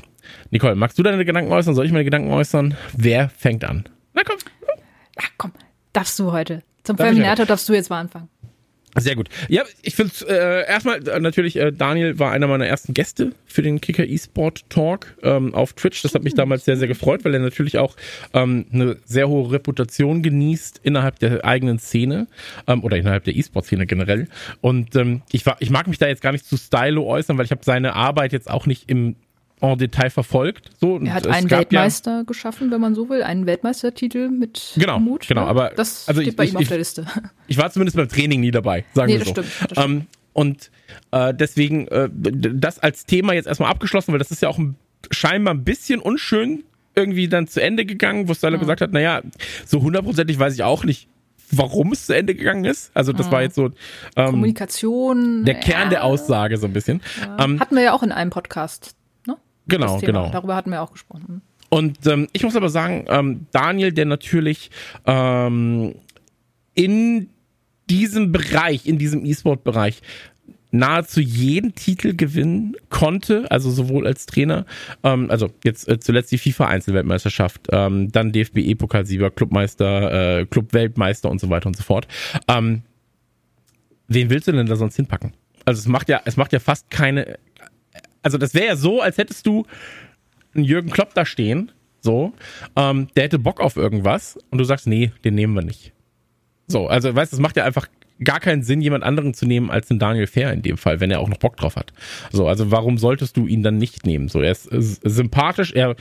[0.51, 1.75] Nicole, magst du deine Gedanken äußern?
[1.75, 2.77] Soll ich meine Gedanken äußern?
[2.95, 3.89] Wer fängt an?
[4.13, 4.37] Na komm.
[5.17, 5.53] Ja, komm,
[5.93, 6.63] darfst du heute.
[6.83, 8.29] Zum Feminator darfst du jetzt mal anfangen.
[8.99, 9.29] Sehr gut.
[9.49, 13.61] Ja, ich finde äh, erstmal äh, natürlich, äh, Daniel war einer meiner ersten Gäste für
[13.61, 16.01] den Kicker eSport Talk ähm, auf Twitch.
[16.01, 17.95] Das hat mich damals sehr, sehr gefreut, weil er natürlich auch
[18.33, 22.27] ähm, eine sehr hohe Reputation genießt innerhalb der eigenen Szene
[22.67, 24.29] ähm, oder innerhalb der eSport-Szene generell.
[24.63, 27.45] Und ähm, ich, war, ich mag mich da jetzt gar nicht zu Stylo äußern, weil
[27.45, 29.17] ich habe seine Arbeit jetzt auch nicht im
[29.61, 30.71] en Detail verfolgt.
[30.81, 34.99] So, er hat einen Weltmeister ja, geschaffen, wenn man so will, einen Weltmeistertitel mit genau,
[34.99, 35.27] Mut.
[35.29, 35.47] Genau, ne?
[35.49, 37.07] aber das also steht ich, bei ich, ihm auf der Liste.
[37.49, 39.31] Ich war zumindest beim Training nie dabei, sagen nee, wir so.
[39.31, 39.79] Stimmt, das stimmt.
[39.79, 40.71] Ähm, und
[41.13, 44.77] äh, deswegen äh, das als Thema jetzt erstmal abgeschlossen, weil das ist ja auch ein,
[45.11, 46.65] scheinbar ein bisschen unschön
[46.95, 48.61] irgendwie dann zu Ende gegangen, wo Styler mhm.
[48.61, 49.23] gesagt hat, naja,
[49.65, 51.09] so hundertprozentig weiß ich auch nicht,
[51.51, 52.91] warum es zu Ende gegangen ist.
[52.95, 53.33] Also das mhm.
[53.33, 53.71] war jetzt so
[54.17, 55.45] ähm, Kommunikation.
[55.45, 55.89] Der Kern ja.
[55.89, 57.01] der Aussage so ein bisschen.
[57.21, 57.45] Ja.
[57.45, 58.96] Ähm, Hatten wir ja auch in einem Podcast
[59.69, 60.31] Genau, genau.
[60.31, 61.43] Darüber hatten wir auch gesprochen.
[61.69, 64.71] Und ähm, ich muss aber sagen, ähm, Daniel, der natürlich
[65.05, 65.95] ähm,
[66.75, 67.31] in
[67.91, 70.03] diesem Bereich, in diesem E-Sport-Bereich
[70.71, 74.67] nahezu jeden Titel gewinnen konnte, also sowohl als Trainer,
[75.03, 81.51] ähm, also jetzt äh, zuletzt die FIFA-Einzelweltmeisterschaft, ähm, dann DFB-Pokalsieger, Clubmeister, äh, Clubweltmeister und so
[81.51, 82.07] weiter und so fort.
[82.49, 82.83] Ähm,
[84.09, 85.33] wen willst du denn da sonst hinpacken?
[85.65, 87.39] Also es macht ja, es macht ja fast keine
[88.27, 89.65] also das wäre ja so, als hättest du
[90.53, 92.33] einen Jürgen Klopp da stehen, so,
[92.75, 95.93] ähm, der hätte Bock auf irgendwas und du sagst, nee, den nehmen wir nicht.
[96.67, 97.87] So, also weißt du, es macht ja einfach
[98.19, 101.13] gar keinen Sinn, jemand anderen zu nehmen als den Daniel Fair in dem Fall, wenn
[101.13, 101.93] er auch noch Bock drauf hat.
[102.33, 104.27] So, also warum solltest du ihn dann nicht nehmen?
[104.27, 105.95] So, er ist, ist sympathisch, er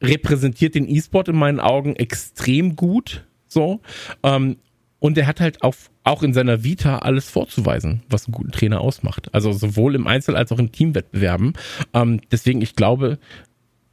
[0.00, 3.26] repräsentiert den E-Sport in meinen Augen extrem gut.
[3.48, 3.80] So,
[4.22, 4.58] ähm,
[5.00, 8.80] und er hat halt auf, auch in seiner Vita alles vorzuweisen, was einen guten Trainer
[8.80, 9.32] ausmacht.
[9.34, 11.52] Also sowohl im Einzel- als auch in Teamwettbewerben.
[11.94, 13.18] Ähm, deswegen, ich glaube,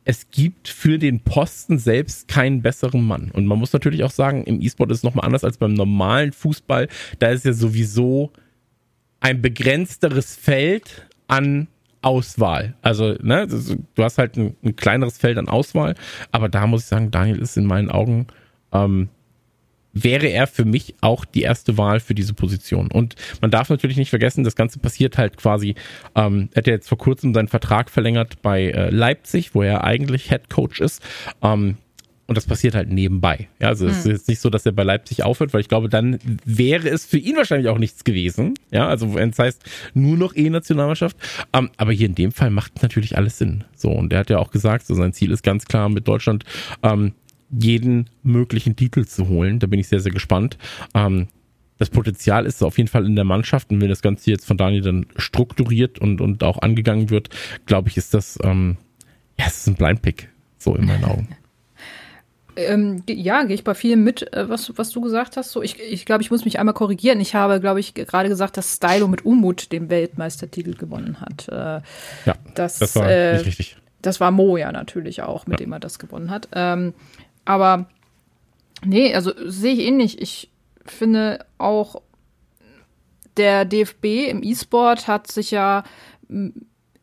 [0.06, 3.32] es gibt für den Posten selbst keinen besseren Mann.
[3.32, 6.32] Und man muss natürlich auch sagen, im E-Sport ist es nochmal anders als beim normalen
[6.32, 6.88] Fußball.
[7.19, 8.32] Da ist ja sowieso
[9.19, 11.67] ein begrenzteres Feld an
[12.01, 12.75] Auswahl.
[12.84, 15.95] Also, ne, du hast halt ein, ein, kleineres Feld an Auswahl,
[16.32, 18.28] aber da muss ich sagen, Daniel ist in meinen Augen
[18.71, 19.10] ähm,
[19.96, 22.92] wäre er für mich auch die erste Wahl für diese Position.
[22.92, 25.74] Und man darf natürlich nicht vergessen, das Ganze passiert halt quasi,
[26.16, 29.84] ähm, er hat ja jetzt vor kurzem seinen Vertrag verlängert bei äh, Leipzig, wo er
[29.84, 31.02] eigentlich Head Coach ist.
[31.42, 31.78] Ähm,
[32.28, 33.48] und das passiert halt nebenbei.
[33.60, 34.12] Ja, also es hm.
[34.12, 37.06] ist jetzt nicht so, dass er bei Leipzig aufhört, weil ich glaube, dann wäre es
[37.06, 38.56] für ihn wahrscheinlich auch nichts gewesen.
[38.72, 41.18] Ja, also wenn es heißt nur noch E-Nationalmannschaft.
[41.56, 43.64] Um, ähm, aber hier in dem Fall macht natürlich alles Sinn.
[43.76, 46.46] So, und er hat ja auch gesagt, so sein Ziel ist ganz klar mit Deutschland
[46.82, 47.14] ähm,
[47.58, 49.60] jeden möglichen Titel zu holen.
[49.60, 50.58] Da bin ich sehr, sehr gespannt.
[50.94, 51.28] Ähm,
[51.78, 54.58] das Potenzial ist auf jeden Fall in der Mannschaft und wenn das Ganze jetzt von
[54.58, 57.30] Daniel dann strukturiert und, und auch angegangen wird,
[57.65, 58.78] glaube ich, ist das, ähm,
[59.38, 61.28] ja, es ist ein Blindpick, so in meinen Augen.
[62.58, 65.52] Ähm, ja, gehe ich bei vielen mit, äh, was, was du gesagt hast.
[65.52, 67.20] So, ich, ich glaube, ich muss mich einmal korrigieren.
[67.20, 71.50] Ich habe, glaube ich, gerade gesagt, dass Stylo mit Umut den Weltmeistertitel gewonnen hat.
[71.50, 71.82] Äh,
[72.26, 73.78] ja, das, das war äh, nicht richtig.
[74.02, 75.65] Das war Mo ja natürlich auch, mit ja.
[75.65, 76.48] dem er das gewonnen hat.
[76.54, 76.94] Ähm,
[77.46, 77.88] aber
[78.84, 80.22] nee, also sehe ich ähnlich.
[80.22, 80.52] Ich
[80.86, 82.02] finde auch,
[83.38, 85.84] der DFB im E-Sport hat sich ja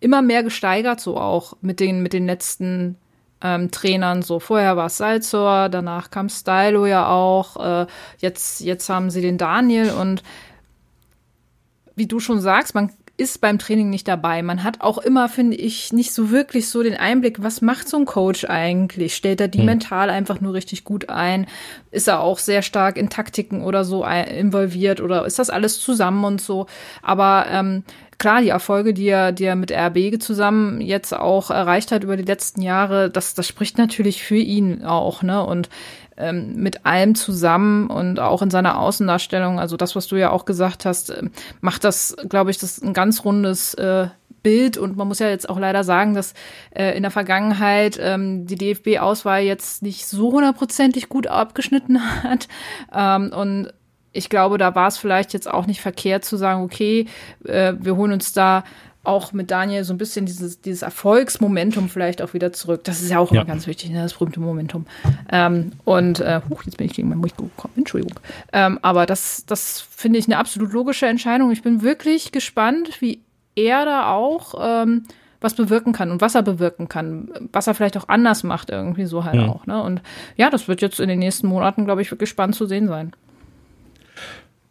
[0.00, 2.96] immer mehr gesteigert, so auch mit den, mit den letzten
[3.40, 4.22] ähm, Trainern.
[4.22, 7.86] So vorher war es Salzor, danach kam Stylo ja auch, äh,
[8.18, 10.22] jetzt, jetzt haben sie den Daniel und
[11.94, 14.42] wie du schon sagst, man ist beim Training nicht dabei.
[14.42, 17.98] Man hat auch immer, finde ich, nicht so wirklich so den Einblick, was macht so
[17.98, 19.14] ein Coach eigentlich?
[19.14, 19.66] Stellt er die hm.
[19.66, 21.46] mental einfach nur richtig gut ein?
[21.90, 26.24] Ist er auch sehr stark in Taktiken oder so involviert oder ist das alles zusammen
[26.24, 26.66] und so?
[27.02, 27.84] Aber ähm,
[28.18, 32.16] klar, die Erfolge, die er, die er mit RB zusammen jetzt auch erreicht hat über
[32.16, 35.44] die letzten Jahre, das, das spricht natürlich für ihn auch, ne?
[35.44, 35.68] Und
[36.16, 40.44] ähm, mit allem zusammen und auch in seiner Außendarstellung, also das, was du ja auch
[40.44, 41.22] gesagt hast, äh,
[41.60, 44.08] macht das, glaube ich, das ein ganz rundes äh,
[44.42, 44.76] Bild.
[44.76, 46.34] Und man muss ja jetzt auch leider sagen, dass
[46.70, 52.48] äh, in der Vergangenheit ähm, die DFB-Auswahl jetzt nicht so hundertprozentig gut abgeschnitten hat.
[52.92, 53.72] Ähm, und
[54.12, 57.06] ich glaube, da war es vielleicht jetzt auch nicht verkehrt zu sagen, okay,
[57.44, 58.64] äh, wir holen uns da
[59.04, 62.84] auch mit Daniel so ein bisschen dieses, dieses Erfolgsmomentum vielleicht auch wieder zurück.
[62.84, 63.40] Das ist ja auch ja.
[63.40, 64.02] immer ganz wichtig, ne?
[64.02, 64.86] das berühmte Momentum.
[65.30, 68.20] Ähm, und äh, huch, jetzt bin ich gegen mein Mikro gekommen, Entschuldigung.
[68.52, 71.50] Ähm, aber das, das finde ich eine absolut logische Entscheidung.
[71.50, 73.22] Ich bin wirklich gespannt, wie
[73.56, 75.04] er da auch ähm,
[75.40, 79.06] was bewirken kann und was er bewirken kann, was er vielleicht auch anders macht, irgendwie
[79.06, 79.48] so halt ja.
[79.48, 79.66] auch.
[79.66, 79.82] Ne?
[79.82, 80.00] Und
[80.36, 83.12] ja, das wird jetzt in den nächsten Monaten, glaube ich, wirklich spannend zu sehen sein.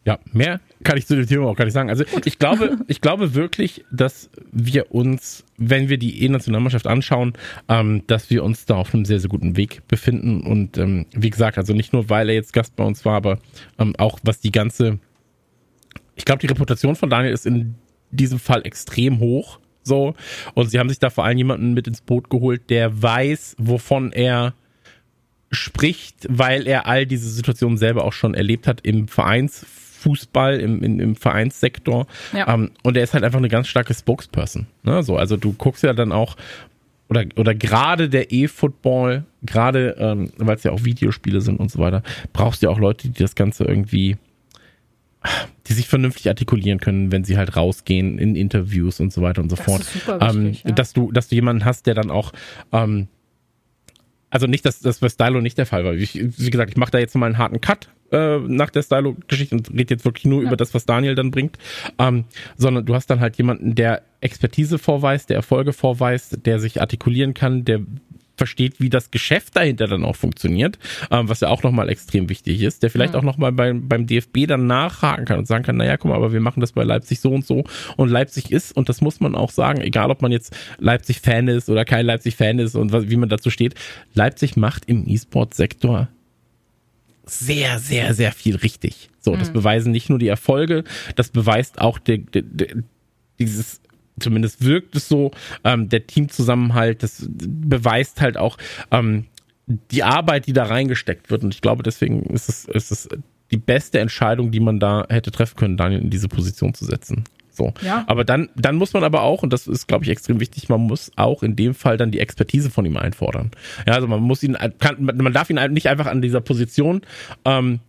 [0.03, 1.89] Ja, mehr kann ich zu dem Thema auch gar nicht sagen.
[1.89, 7.33] Also ich glaube, ich glaube wirklich, dass wir uns, wenn wir die E-Nationalmannschaft anschauen,
[7.69, 10.41] ähm, dass wir uns da auf einem sehr, sehr guten Weg befinden.
[10.41, 13.37] Und ähm, wie gesagt, also nicht nur, weil er jetzt Gast bei uns war, aber
[13.77, 14.97] ähm, auch was die ganze,
[16.15, 17.75] ich glaube, die Reputation von Daniel ist in
[18.09, 19.59] diesem Fall extrem hoch.
[19.83, 20.15] So.
[20.55, 24.11] Und sie haben sich da vor allem jemanden mit ins Boot geholt, der weiß, wovon
[24.11, 24.55] er
[25.51, 29.65] spricht, weil er all diese Situationen selber auch schon erlebt hat im Vereins
[30.01, 32.07] Fußball, im, im, im Vereinssektor.
[32.33, 32.53] Ja.
[32.53, 34.67] Ähm, und er ist halt einfach eine ganz starke Spokesperson.
[34.83, 35.03] Ne?
[35.03, 36.35] So, also du guckst ja dann auch,
[37.07, 41.79] oder, oder gerade der E-Football, gerade ähm, weil es ja auch Videospiele sind und so
[41.79, 44.17] weiter, brauchst du ja auch Leute, die das Ganze irgendwie,
[45.67, 49.49] die sich vernünftig artikulieren können, wenn sie halt rausgehen in Interviews und so weiter und
[49.49, 49.85] so das fort.
[50.21, 50.71] Ähm, wichtig, ja.
[50.71, 52.31] Dass du, dass du jemanden hast, der dann auch
[52.71, 53.07] ähm,
[54.31, 55.93] also nicht, dass das bei Stylo nicht der Fall war.
[55.93, 59.55] Ich, wie gesagt, ich mache da jetzt mal einen harten Cut äh, nach der Stylo-Geschichte
[59.55, 60.47] und rede jetzt wirklich nur ja.
[60.47, 61.57] über das, was Daniel dann bringt,
[61.99, 62.23] ähm,
[62.57, 67.33] sondern du hast dann halt jemanden, der Expertise vorweist, der Erfolge vorweist, der sich artikulieren
[67.33, 67.81] kann, der
[68.41, 70.79] versteht, wie das Geschäft dahinter dann auch funktioniert,
[71.11, 73.19] ähm, was ja auch nochmal extrem wichtig ist, der vielleicht mhm.
[73.19, 76.33] auch nochmal beim, beim DFB dann nachhaken kann und sagen kann, naja, guck mal, aber
[76.33, 77.65] wir machen das bei Leipzig so und so
[77.97, 81.69] und Leipzig ist, und das muss man auch sagen, egal ob man jetzt Leipzig-Fan ist
[81.69, 83.75] oder kein Leipzig-Fan ist und was, wie man dazu steht,
[84.15, 86.07] Leipzig macht im E-Sport-Sektor
[87.25, 89.11] sehr, sehr, sehr viel richtig.
[89.19, 89.53] So, das mhm.
[89.53, 90.83] beweisen nicht nur die Erfolge,
[91.15, 92.67] das beweist auch der, der, der,
[93.37, 93.80] dieses,
[94.21, 95.31] zumindest wirkt es so,
[95.63, 98.57] ähm, der Teamzusammenhalt, das beweist halt auch
[98.91, 99.25] ähm,
[99.67, 101.43] die Arbeit, die da reingesteckt wird.
[101.43, 103.09] Und ich glaube, deswegen ist es, ist es
[103.51, 107.25] die beste Entscheidung, die man da hätte treffen können, Daniel in diese Position zu setzen.
[107.51, 107.73] So.
[107.81, 108.05] Ja.
[108.07, 110.81] Aber dann, dann muss man aber auch, und das ist, glaube ich, extrem wichtig, man
[110.81, 113.51] muss auch in dem Fall dann die Expertise von ihm einfordern.
[113.85, 117.01] Ja, also man muss ihn, kann, man darf ihn nicht einfach an dieser Position
[117.43, 117.81] ähm,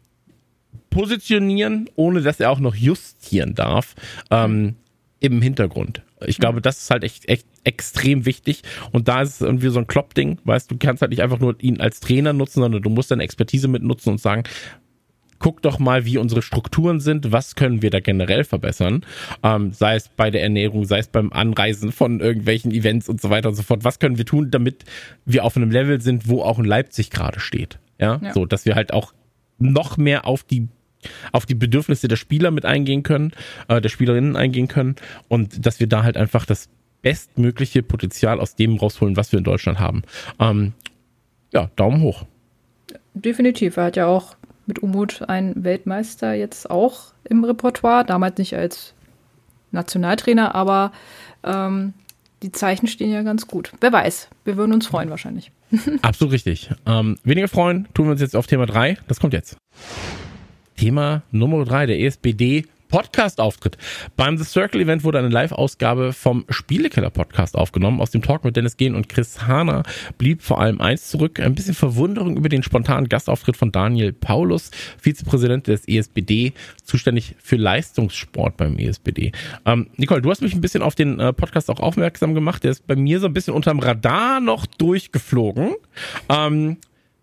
[0.91, 3.95] positionieren, ohne dass er auch noch justieren darf
[4.31, 4.77] ähm,
[5.21, 6.03] im Hintergrund.
[6.27, 8.63] Ich glaube, das ist halt echt, echt extrem wichtig.
[8.93, 11.57] Und da ist es irgendwie so ein Kloppding, weißt du, kannst halt nicht einfach nur
[11.61, 14.45] ihn als Trainer nutzen, sondern du musst deine Expertise mitnutzen und sagen,
[15.43, 19.05] guck doch mal, wie unsere Strukturen sind, was können wir da generell verbessern,
[19.43, 23.29] ähm, sei es bei der Ernährung, sei es beim Anreisen von irgendwelchen Events und so
[23.29, 23.85] weiter und so fort.
[23.85, 24.85] Was können wir tun, damit
[25.27, 27.79] wir auf einem Level sind, wo auch in Leipzig gerade steht?
[27.99, 28.21] Ja?
[28.23, 29.13] ja, so, dass wir halt auch
[29.59, 30.69] noch mehr auf die
[31.33, 33.33] auf die Bedürfnisse der Spieler mit eingehen können,
[33.69, 34.97] äh, der Spielerinnen eingehen können
[35.29, 36.69] und dass wir da halt einfach das
[37.03, 40.03] bestmögliche Potenzial aus dem rausholen, was wir in Deutschland haben.
[40.39, 40.73] Ähm,
[41.53, 42.25] ja, Daumen hoch.
[43.15, 43.77] Definitiv.
[43.77, 44.37] Er hat ja auch
[44.67, 48.95] mit Umut einen Weltmeister jetzt auch im Repertoire, damals nicht als
[49.73, 50.93] Nationaltrainer, aber
[51.43, 51.95] ähm,
[52.43, 53.73] die Zeichen stehen ja ganz gut.
[53.81, 55.53] Wer weiß, wir würden uns freuen wahrscheinlich.
[56.03, 56.71] Absolut richtig.
[56.87, 58.99] Ähm, weniger freuen tun wir uns jetzt auf Thema 3.
[59.09, 59.57] Das kommt jetzt.
[60.77, 63.79] Thema Nummer 3, der ESBD Podcast-Auftritt.
[64.17, 68.01] Beim The Circle Event wurde eine Live-Ausgabe vom Spielekeller-Podcast aufgenommen.
[68.03, 69.83] Aus dem Talk mit Dennis Gehn und Chris Hahner
[70.19, 71.41] blieb vor allem eins zurück.
[71.41, 76.53] Ein bisschen Verwunderung über den spontanen Gastauftritt von Daniel Paulus, Vizepräsident des ESBD,
[76.85, 79.33] zuständig für Leistungssport beim ESBD.
[79.65, 82.63] Ähm, Nicole, du hast mich ein bisschen auf den äh, Podcast auch aufmerksam gemacht.
[82.63, 85.77] Der ist bei mir so ein bisschen unterm Radar noch durchgeflogen.
[86.29, 86.77] Ähm,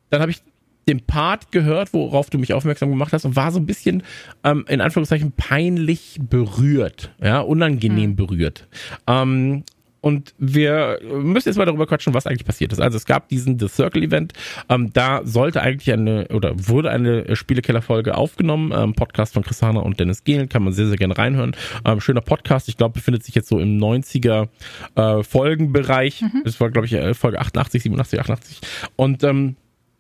[0.10, 0.42] dann habe ich
[0.90, 4.04] den Part gehört, worauf du mich aufmerksam gemacht hast und war so ein bisschen
[4.44, 8.16] ähm, in Anführungszeichen peinlich berührt, ja, unangenehm hm.
[8.16, 8.68] berührt.
[9.08, 9.64] Ähm,
[10.02, 12.80] und wir müssen jetzt mal darüber quatschen, was eigentlich passiert ist.
[12.80, 14.34] Also es gab diesen The Circle Event.
[14.70, 18.72] Ähm, da sollte eigentlich eine oder wurde eine Spielekeller-Folge aufgenommen.
[18.74, 20.48] Ähm, Podcast von Chrisana und Dennis Gehlen.
[20.48, 21.56] Kann man sehr, sehr gerne reinhören.
[21.86, 22.70] Ähm, schöner Podcast.
[22.70, 24.48] Ich glaube, befindet sich jetzt so im 90er
[24.96, 26.22] äh, Folgenbereich.
[26.22, 26.44] Mhm.
[26.46, 28.62] Das war, glaube ich, äh, Folge 88, 87, 88.
[28.96, 29.58] Und ähm,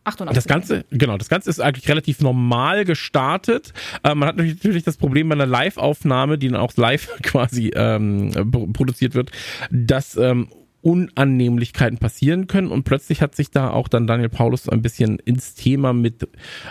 [0.10, 0.36] 88.
[0.36, 3.74] Das Ganze, genau, das Ganze ist eigentlich relativ normal gestartet.
[4.04, 8.32] Äh, man hat natürlich das Problem bei einer Live-Aufnahme, die dann auch live quasi ähm,
[8.74, 9.32] produziert wird,
[9.72, 10.50] dass ähm,
[10.82, 15.54] Unannehmlichkeiten passieren können und plötzlich hat sich da auch dann Daniel Paulus ein bisschen ins
[15.54, 16.28] Thema mit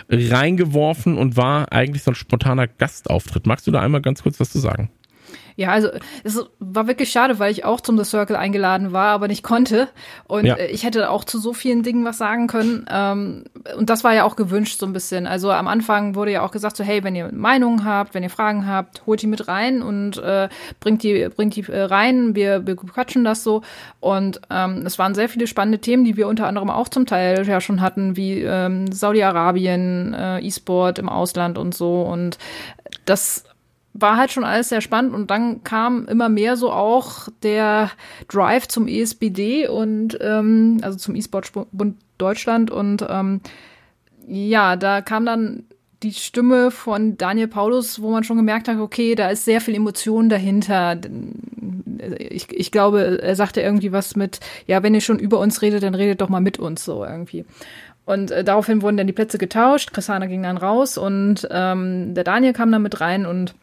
[0.09, 3.45] reingeworfen und war eigentlich so ein spontaner Gastauftritt.
[3.45, 4.89] Magst du da einmal ganz kurz was zu sagen?
[5.55, 5.89] Ja, also
[6.23, 9.89] es war wirklich schade, weil ich auch zum The Circle eingeladen war, aber nicht konnte.
[10.25, 10.55] Und ja.
[10.55, 12.85] Äh, ich hätte auch zu so vielen Dingen was sagen können.
[12.89, 13.43] Ähm,
[13.77, 15.27] und das war ja auch gewünscht so ein bisschen.
[15.27, 18.29] Also am Anfang wurde ja auch gesagt, so hey, wenn ihr Meinungen habt, wenn ihr
[18.29, 20.47] Fragen habt, holt die mit rein und äh,
[20.79, 22.35] bringt die, bringt die äh, rein.
[22.35, 23.61] Wir, wir quatschen das so.
[23.99, 27.45] Und ähm, es waren sehr viele spannende Themen, die wir unter anderem auch zum Teil
[27.45, 32.01] ja schon hatten, wie ähm, Saudi-Arabien, äh, E-Sport im Ausland und so.
[32.03, 32.37] Und
[33.05, 33.43] das
[33.93, 37.91] war halt schon alles sehr spannend und dann kam immer mehr so auch der
[38.27, 43.41] Drive zum ESBD und ähm, also zum E-Sport-Bund Deutschland und ähm,
[44.27, 45.63] ja, da kam dann
[46.03, 49.75] die Stimme von Daniel Paulus, wo man schon gemerkt hat, okay, da ist sehr viel
[49.75, 50.97] Emotion dahinter.
[52.17, 55.83] Ich, ich glaube, er sagte irgendwie was mit, ja, wenn ihr schon über uns redet,
[55.83, 57.43] dann redet doch mal mit uns so irgendwie.
[58.05, 62.23] Und äh, daraufhin wurden dann die Plätze getauscht, Chrisana ging dann raus und ähm, der
[62.23, 63.53] Daniel kam dann mit rein und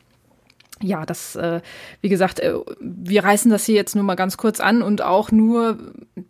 [0.83, 1.61] ja, das, äh,
[2.01, 5.31] wie gesagt, äh, wir reißen das hier jetzt nur mal ganz kurz an und auch
[5.31, 5.79] nur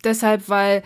[0.03, 0.83] deshalb, weil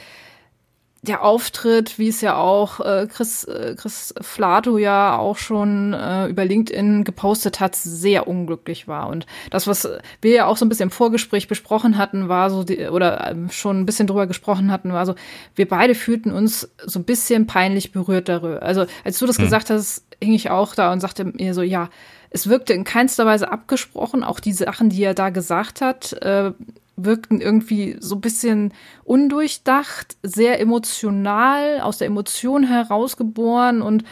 [1.04, 6.28] der Auftritt, wie es ja auch äh, Chris, äh, Chris Flato ja auch schon äh,
[6.28, 9.10] über LinkedIn gepostet hat, sehr unglücklich war.
[9.10, 9.90] Und das, was
[10.22, 13.36] wir ja auch so ein bisschen im Vorgespräch besprochen hatten, war so, die, oder äh,
[13.50, 15.16] schon ein bisschen drüber gesprochen hatten, war so,
[15.56, 18.62] wir beide fühlten uns so ein bisschen peinlich berührt darüber.
[18.62, 19.46] Also, als du das hm.
[19.46, 21.90] gesagt hast, hing ich auch da und sagte mir so, ja,
[22.32, 24.24] es wirkte in keinster Weise abgesprochen.
[24.24, 26.54] Auch die Sachen, die er da gesagt hat, äh,
[26.96, 34.04] wirkten irgendwie so ein bisschen undurchdacht, sehr emotional, aus der Emotion herausgeboren und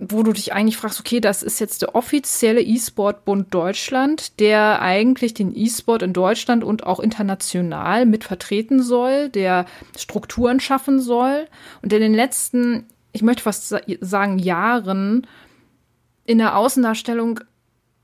[0.00, 5.34] wo du dich eigentlich fragst, okay, das ist jetzt der offizielle E-Sport-Bund Deutschland, der eigentlich
[5.34, 11.48] den E-Sport in Deutschland und auch international mit vertreten soll, der Strukturen schaffen soll
[11.82, 15.26] und der in den letzten, ich möchte fast sagen, Jahren
[16.28, 17.40] in der Außendarstellung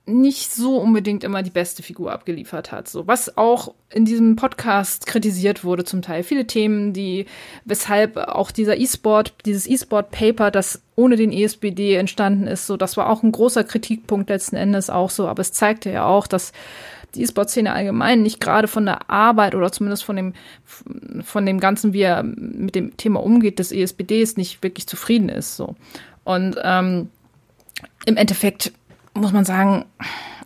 [0.07, 2.89] nicht so unbedingt immer die beste Figur abgeliefert hat.
[2.89, 6.23] So, was auch in diesem Podcast kritisiert wurde zum Teil.
[6.23, 7.27] Viele Themen, die,
[7.67, 13.11] weshalb auch dieser E-Sport, dieses E-Sport-Paper, das ohne den ESBD entstanden ist, so, das war
[13.11, 15.29] auch ein großer Kritikpunkt letzten Endes auch so.
[15.29, 16.53] Aber es zeigte ja auch, dass
[17.15, 20.33] die E-Sport-Szene allgemein nicht gerade von der Arbeit oder zumindest von dem,
[21.23, 25.57] von dem Ganzen, wie er mit dem Thema umgeht, des ESBDs nicht wirklich zufrieden ist,
[25.57, 25.77] so.
[26.25, 27.11] Und, ähm,
[28.07, 28.73] im Endeffekt
[29.15, 29.85] muss man sagen,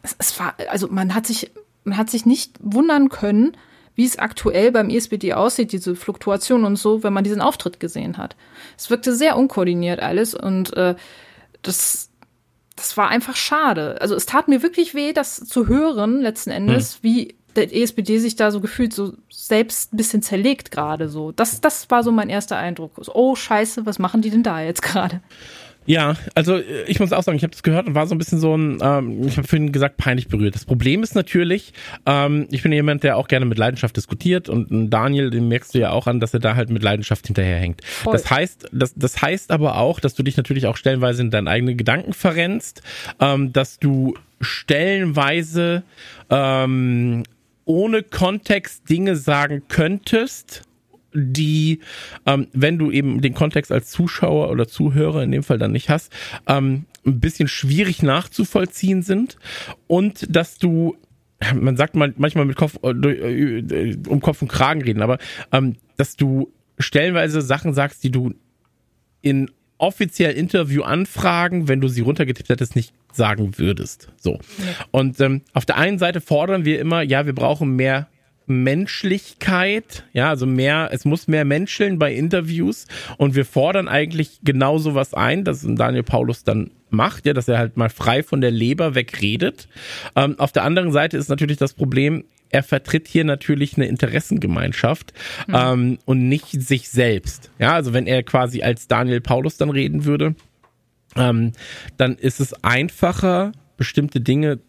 [0.02, 1.50] es, es, war, also man hat sich,
[1.84, 3.56] man hat sich nicht wundern können,
[3.94, 8.16] wie es aktuell beim ESBD aussieht, diese Fluktuation und so, wenn man diesen Auftritt gesehen
[8.16, 8.36] hat.
[8.76, 10.94] Es wirkte sehr unkoordiniert alles und äh,
[11.62, 12.10] das,
[12.76, 14.00] das war einfach schade.
[14.00, 16.98] Also es tat mir wirklich weh, das zu hören, letzten Endes, hm.
[17.02, 21.32] wie der ESBD sich da so gefühlt so selbst ein bisschen zerlegt gerade so.
[21.32, 22.92] Das, das war so mein erster Eindruck.
[23.12, 25.20] Oh, scheiße, was machen die denn da jetzt gerade?
[25.88, 28.18] Ja, also äh, ich muss auch sagen, ich habe das gehört und war so ein
[28.18, 30.54] bisschen so ein, ähm, ich habe vorhin gesagt, peinlich berührt.
[30.54, 31.72] Das Problem ist natürlich,
[32.04, 35.78] ähm, ich bin jemand, der auch gerne mit Leidenschaft diskutiert und Daniel, den merkst du
[35.78, 37.82] ja auch an, dass er da halt mit Leidenschaft hinterherhängt.
[37.84, 38.12] Voll.
[38.12, 41.48] Das heißt, das, das heißt aber auch, dass du dich natürlich auch stellenweise in deinen
[41.48, 42.82] eigenen Gedanken verrennst,
[43.18, 45.84] ähm, dass du stellenweise
[46.28, 47.22] ähm,
[47.64, 50.68] ohne Kontext Dinge sagen könntest,
[51.14, 51.80] die,
[52.26, 55.88] ähm, wenn du eben den Kontext als Zuschauer oder Zuhörer in dem Fall dann nicht
[55.88, 56.12] hast,
[56.46, 59.36] ähm, ein bisschen schwierig nachzuvollziehen sind
[59.86, 60.96] und dass du
[61.54, 65.18] man sagt mal manchmal mit Kopf äh, äh, um Kopf und Kragen reden, aber
[65.52, 68.34] ähm, dass du stellenweise Sachen sagst, die du
[69.22, 74.08] in offiziell Interview-Anfragen, wenn du sie runtergetippt hättest, nicht sagen würdest.
[74.16, 74.38] So.
[74.90, 78.08] Und ähm, auf der einen Seite fordern wir immer, ja, wir brauchen mehr
[78.48, 84.78] Menschlichkeit, ja, also mehr, es muss mehr menscheln bei Interviews und wir fordern eigentlich genau
[84.78, 88.50] sowas ein, dass Daniel Paulus dann macht, ja, dass er halt mal frei von der
[88.50, 89.68] Leber wegredet.
[90.16, 95.12] Ähm, auf der anderen Seite ist natürlich das Problem, er vertritt hier natürlich eine Interessengemeinschaft
[95.46, 95.54] mhm.
[95.54, 97.50] ähm, und nicht sich selbst.
[97.58, 100.34] Ja, also wenn er quasi als Daniel Paulus dann reden würde,
[101.16, 101.52] ähm,
[101.96, 104.60] dann ist es einfacher, bestimmte Dinge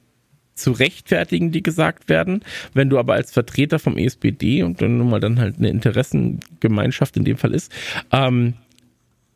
[0.59, 2.43] zu rechtfertigen, die gesagt werden.
[2.73, 7.17] Wenn du aber als Vertreter vom ESPD und dann nun mal dann halt eine Interessengemeinschaft
[7.17, 7.71] in dem Fall ist,
[8.11, 8.53] ähm,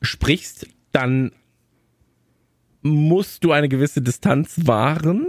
[0.01, 1.31] sprichst, dann
[2.81, 5.27] musst du eine gewisse Distanz wahren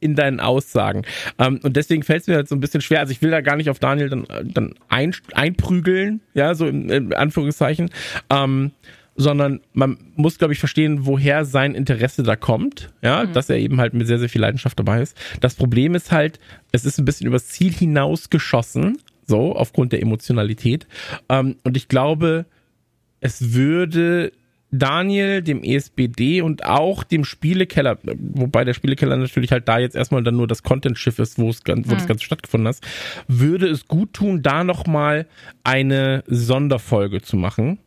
[0.00, 1.02] in deinen Aussagen.
[1.38, 3.00] Ähm, und deswegen fällt es mir halt so ein bisschen schwer.
[3.00, 6.88] Also ich will da gar nicht auf Daniel dann, dann ein, einprügeln, ja, so in,
[6.88, 7.90] in Anführungszeichen.
[8.30, 8.72] Ähm,
[9.16, 13.32] sondern man muss, glaube ich, verstehen, woher sein Interesse da kommt, ja, mhm.
[13.32, 15.16] dass er eben halt mit sehr, sehr viel Leidenschaft dabei ist.
[15.40, 16.38] Das Problem ist halt,
[16.72, 20.86] es ist ein bisschen übers Ziel hinausgeschossen, so, aufgrund der Emotionalität.
[21.28, 22.46] Ähm, und ich glaube,
[23.20, 24.32] es würde
[24.72, 30.22] Daniel, dem ESBD und auch dem Spielekeller, wobei der Spielekeller natürlich halt da jetzt erstmal
[30.22, 31.84] dann nur das Content-Schiff ist, wo es wo hm.
[31.84, 32.78] das Ganze stattgefunden hat,
[33.26, 35.26] würde es gut tun, da nochmal
[35.64, 37.78] eine Sonderfolge zu machen,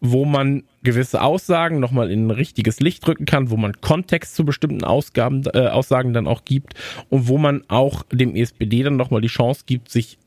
[0.00, 4.44] wo man gewisse Aussagen nochmal in ein richtiges Licht rücken kann, wo man Kontext zu
[4.44, 6.74] bestimmten Ausgaben, äh, Aussagen dann auch gibt
[7.08, 10.18] und wo man auch dem ESBD dann nochmal die Chance gibt, sich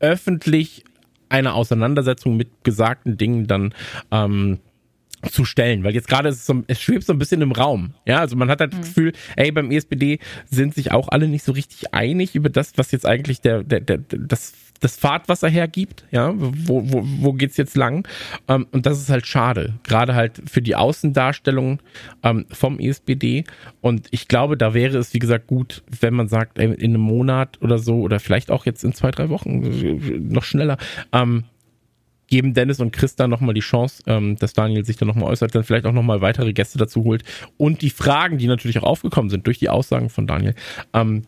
[0.00, 0.84] öffentlich
[1.28, 3.74] eine Auseinandersetzung mit gesagten Dingen dann
[4.10, 4.58] ähm,
[5.30, 7.94] zu stellen, weil jetzt gerade so, es schwebt so ein bisschen im Raum.
[8.06, 8.84] Ja, also man hat halt das mhm.
[8.84, 12.92] Gefühl, ey, beim ESPD sind sich auch alle nicht so richtig einig über das, was
[12.92, 17.76] jetzt eigentlich der, der, der das das Fahrtwasser hergibt, ja, wo, wo, wo geht's jetzt
[17.76, 18.06] lang?
[18.48, 21.80] Ähm, und das ist halt schade, gerade halt für die Außendarstellung
[22.22, 23.44] ähm, vom ESPD.
[23.80, 27.00] Und ich glaube, da wäre es, wie gesagt, gut, wenn man sagt, ey, in einem
[27.00, 30.76] Monat oder so, oder vielleicht auch jetzt in zwei, drei Wochen, noch schneller,
[31.12, 31.44] ähm,
[32.28, 35.54] geben Dennis und Chris dann nochmal die Chance, ähm, dass Daniel sich dann nochmal äußert,
[35.54, 37.24] dann vielleicht auch nochmal weitere Gäste dazu holt
[37.56, 40.54] und die Fragen, die natürlich auch aufgekommen sind durch die Aussagen von Daniel,
[40.92, 41.22] ähm,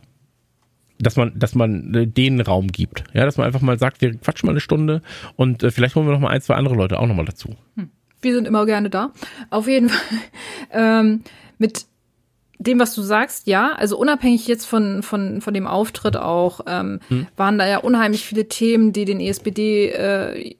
[0.98, 3.04] dass man, dass man äh, denen Raum gibt.
[3.12, 5.02] Ja, dass man einfach mal sagt, wir quatschen mal eine Stunde
[5.36, 7.54] und äh, vielleicht holen wir noch mal ein, zwei andere Leute auch noch mal dazu.
[7.76, 7.90] Hm.
[8.20, 9.12] Wir sind immer gerne da.
[9.50, 10.18] Auf jeden Fall.
[10.72, 11.22] ähm,
[11.58, 11.86] mit
[12.58, 16.98] dem, was du sagst, ja, also unabhängig jetzt von, von, von dem Auftritt auch, ähm,
[17.08, 17.28] hm.
[17.36, 20.56] waren da ja unheimlich viele Themen, die den ESPD äh,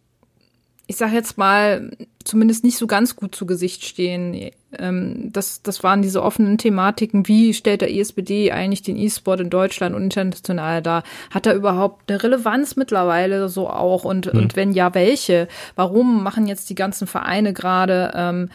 [0.90, 1.90] ich sag jetzt mal,
[2.24, 4.50] zumindest nicht so ganz gut zu Gesicht stehen.
[4.72, 7.28] Ähm, das, das waren diese offenen Thematiken.
[7.28, 11.02] Wie stellt der ESPD eigentlich den E-Sport in Deutschland und international dar?
[11.30, 14.04] Hat er überhaupt eine Relevanz mittlerweile so auch?
[14.04, 14.40] Und, mhm.
[14.40, 15.46] und wenn ja, welche?
[15.76, 18.48] Warum machen jetzt die ganzen Vereine gerade ähm,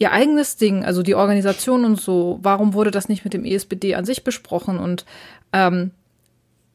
[0.00, 2.40] ihr eigenes Ding, also die Organisation und so?
[2.42, 4.76] Warum wurde das nicht mit dem ESPD an sich besprochen?
[4.76, 5.04] Und
[5.52, 5.92] ähm,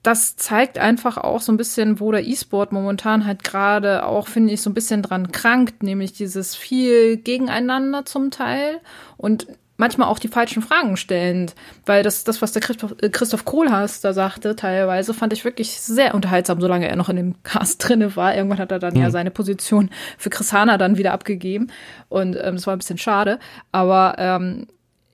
[0.06, 4.54] das zeigt einfach auch so ein bisschen, wo der E-Sport momentan halt gerade auch, finde
[4.54, 8.82] ich, so ein bisschen dran krankt, nämlich dieses viel Gegeneinander zum Teil
[9.18, 11.56] und manchmal auch die falschen Fragen stellend,
[11.88, 15.72] weil das, das was der Christoph, äh, Christoph Kohlhaas da sagte, teilweise fand ich wirklich
[15.82, 18.36] sehr unterhaltsam, solange er noch in dem Cast drinne war.
[18.36, 19.02] Irgendwann hat er dann mhm.
[19.02, 19.90] ja seine Position
[20.20, 21.72] für Chris Hanna dann wieder abgegeben
[22.10, 23.40] und ähm, das war ein bisschen schade,
[23.72, 24.68] aber ähm,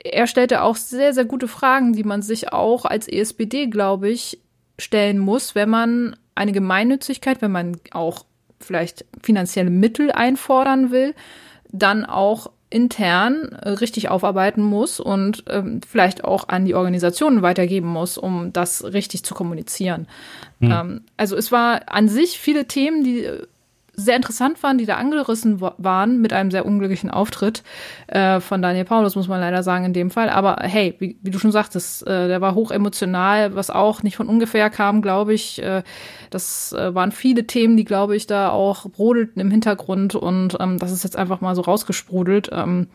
[0.04, 4.40] er stellte auch sehr, sehr gute Fragen, die man sich auch als ESPD, glaube ich,
[4.82, 8.26] stellen muss, wenn man eine Gemeinnützigkeit, wenn man auch
[8.60, 11.14] vielleicht finanzielle Mittel einfordern will,
[11.72, 17.88] dann auch intern äh, richtig aufarbeiten muss und ähm, vielleicht auch an die Organisationen weitergeben
[17.88, 20.08] muss, um das richtig zu kommunizieren.
[20.60, 20.72] Mhm.
[20.72, 23.46] Ähm, also es war an sich viele Themen, die äh,
[24.04, 27.64] sehr interessant waren, die da angerissen waren mit einem sehr unglücklichen Auftritt
[28.08, 30.30] äh, von Daniel Paulus, muss man leider sagen in dem Fall.
[30.30, 34.16] Aber hey, wie, wie du schon sagtest, äh, der war hoch emotional, was auch nicht
[34.16, 35.62] von ungefähr kam, glaube ich.
[35.62, 35.84] Äh,
[36.30, 40.78] das äh, waren viele Themen, die, glaube ich, da auch brodelten im Hintergrund und ähm,
[40.78, 42.50] das ist jetzt einfach mal so rausgesprudelt.
[42.52, 42.88] Ähm,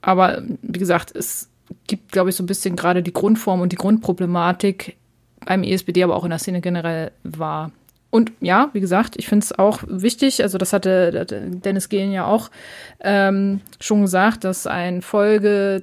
[0.00, 1.50] aber wie gesagt, es
[1.86, 4.96] gibt, glaube ich, so ein bisschen gerade die Grundform und die Grundproblematik
[5.44, 7.70] beim ESBD, aber auch in der Szene generell war.
[8.14, 12.26] Und ja, wie gesagt, ich finde es auch wichtig, also das hatte Dennis Gehlen ja
[12.26, 12.48] auch
[13.00, 15.82] ähm, schon gesagt, dass ein Folgetermin,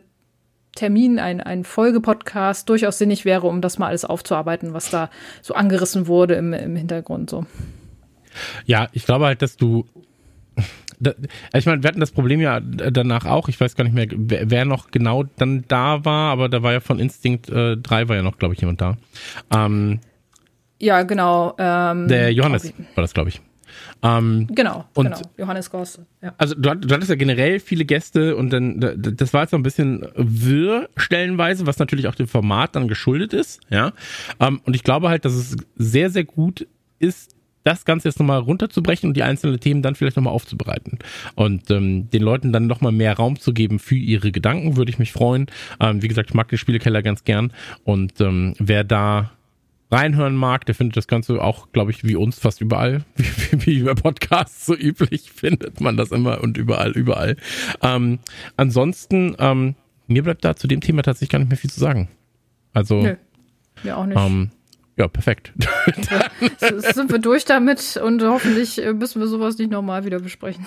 [1.19, 5.09] ein, ein Folgepodcast durchaus sinnig wäre, um das mal alles aufzuarbeiten, was da
[5.41, 7.29] so angerissen wurde im, im Hintergrund.
[7.29, 7.45] So.
[8.65, 9.85] Ja, ich glaube halt, dass du
[11.53, 14.49] ich meine, wir hatten das Problem ja danach auch, ich weiß gar nicht mehr, wer,
[14.49, 18.15] wer noch genau dann da war, aber da war ja von Instinct äh, 3 war
[18.15, 18.95] ja noch, glaube ich, jemand da.
[19.53, 19.99] Ähm,
[20.81, 21.55] ja, genau.
[21.57, 23.41] Ähm, der Johannes war das, glaube ich.
[24.03, 25.21] Ähm, genau, und genau.
[25.37, 25.99] Johannes Goss.
[26.21, 26.33] Ja.
[26.37, 29.63] Also du, du, hattest ja generell viele Gäste und dann das war jetzt so ein
[29.63, 33.93] bisschen wirr stellenweise, was natürlich auch dem Format dann geschuldet ist, ja.
[34.39, 36.67] Ähm, und ich glaube halt, dass es sehr, sehr gut
[36.99, 40.97] ist, das Ganze jetzt nochmal runterzubrechen und die einzelnen Themen dann vielleicht nochmal aufzubereiten.
[41.35, 44.97] Und ähm, den Leuten dann nochmal mehr Raum zu geben für ihre Gedanken, würde ich
[44.97, 45.45] mich freuen.
[45.79, 47.53] Ähm, wie gesagt, ich mag den Spielekeller ganz gern.
[47.83, 49.31] Und ähm, wer da
[49.91, 53.79] reinhören mag, der findet das Ganze auch, glaube ich, wie uns fast überall, wie, wie
[53.79, 57.35] über Podcasts so üblich, findet man das immer und überall, überall.
[57.81, 58.19] Ähm,
[58.57, 59.75] ansonsten, ähm,
[60.07, 62.09] mir bleibt da zu dem Thema tatsächlich gar nicht mehr viel zu sagen.
[62.73, 63.15] Also, Nö,
[63.83, 64.17] mir auch nicht.
[64.17, 64.51] Ähm,
[64.97, 65.53] ja, perfekt.
[66.93, 70.65] sind wir durch damit und hoffentlich äh, müssen wir sowas nicht nochmal wieder besprechen.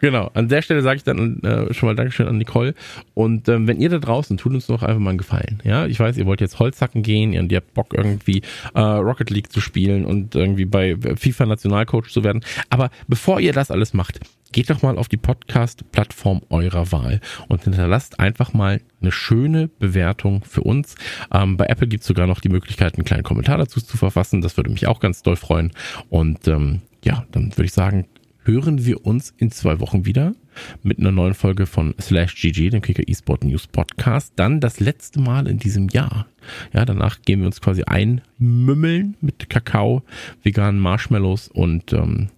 [0.00, 2.74] Genau, an der Stelle sage ich dann äh, schon mal Dankeschön an Nicole.
[3.14, 5.60] Und ähm, wenn ihr da draußen, tut uns doch einfach mal einen Gefallen.
[5.64, 8.42] Ja, ich weiß, ihr wollt jetzt Holzhacken gehen und ihr habt Bock irgendwie
[8.74, 12.42] äh, Rocket League zu spielen und irgendwie bei FIFA Nationalcoach zu werden.
[12.68, 14.20] Aber bevor ihr das alles macht,
[14.52, 20.44] geht doch mal auf die Podcast-Plattform eurer Wahl und hinterlasst einfach mal eine schöne Bewertung
[20.44, 20.94] für uns.
[21.32, 24.40] Ähm, bei Apple gibt es sogar noch die Möglichkeit, einen kleinen Kommentar dazu zu verfassen.
[24.40, 25.72] Das würde mich auch ganz doll freuen.
[26.10, 28.06] Und ähm, ja, dann würde ich sagen,
[28.46, 30.34] hören wir uns in zwei Wochen wieder
[30.82, 34.32] mit einer neuen Folge von Slash GG, dem Kicker eSport News Podcast.
[34.36, 36.26] Dann das letzte Mal in diesem Jahr.
[36.72, 40.02] Ja, danach gehen wir uns quasi einmümmeln mit Kakao,
[40.42, 42.28] veganen Marshmallows und ähm,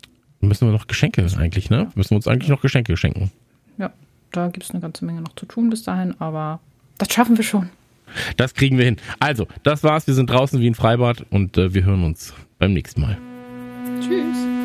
[0.40, 1.90] müssen wir noch Geschenke eigentlich, ne?
[1.94, 3.30] Müssen wir uns eigentlich noch Geschenke schenken.
[3.76, 3.92] Ja,
[4.32, 6.60] da gibt es eine ganze Menge noch zu tun bis dahin, aber
[6.96, 7.68] das schaffen wir schon.
[8.38, 8.96] Das kriegen wir hin.
[9.20, 10.06] Also, das war's.
[10.06, 13.18] Wir sind draußen wie ein Freibad und äh, wir hören uns beim nächsten Mal.
[14.00, 14.57] Tschüss.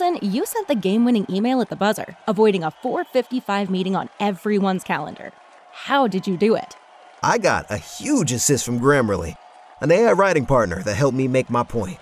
[0.00, 4.08] Wilson, you sent the game winning email at the buzzer, avoiding a 455 meeting on
[4.20, 5.32] everyone's calendar.
[5.72, 6.76] How did you do it?
[7.22, 9.36] I got a huge assist from Grammarly,
[9.80, 11.98] an AI writing partner that helped me make my point.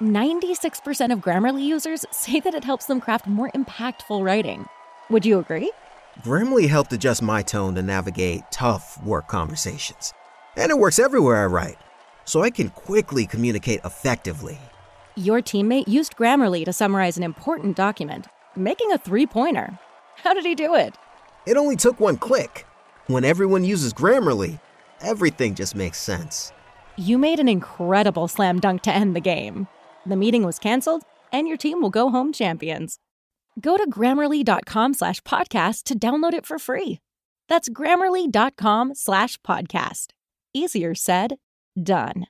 [0.00, 4.66] 96% of Grammarly users say that it helps them craft more impactful writing.
[5.10, 5.70] Would you agree?
[6.22, 10.12] Grammarly helped adjust my tone to navigate tough work conversations.
[10.56, 11.78] And it works everywhere I write,
[12.24, 14.58] so I can quickly communicate effectively
[15.18, 19.78] your teammate used Grammarly to summarize an important document, making a three pointer.
[20.16, 20.94] How did he do it?
[21.46, 22.66] It only took one click.
[23.06, 24.60] When everyone uses Grammarly,
[25.00, 26.52] everything just makes sense.
[26.96, 29.68] You made an incredible slam dunk to end the game.
[30.06, 31.02] The meeting was canceled,
[31.32, 32.98] and your team will go home champions.
[33.60, 37.00] Go to grammarly.com slash podcast to download it for free.
[37.48, 40.08] That's grammarly.com slash podcast.
[40.54, 41.36] Easier said,
[41.80, 42.26] done.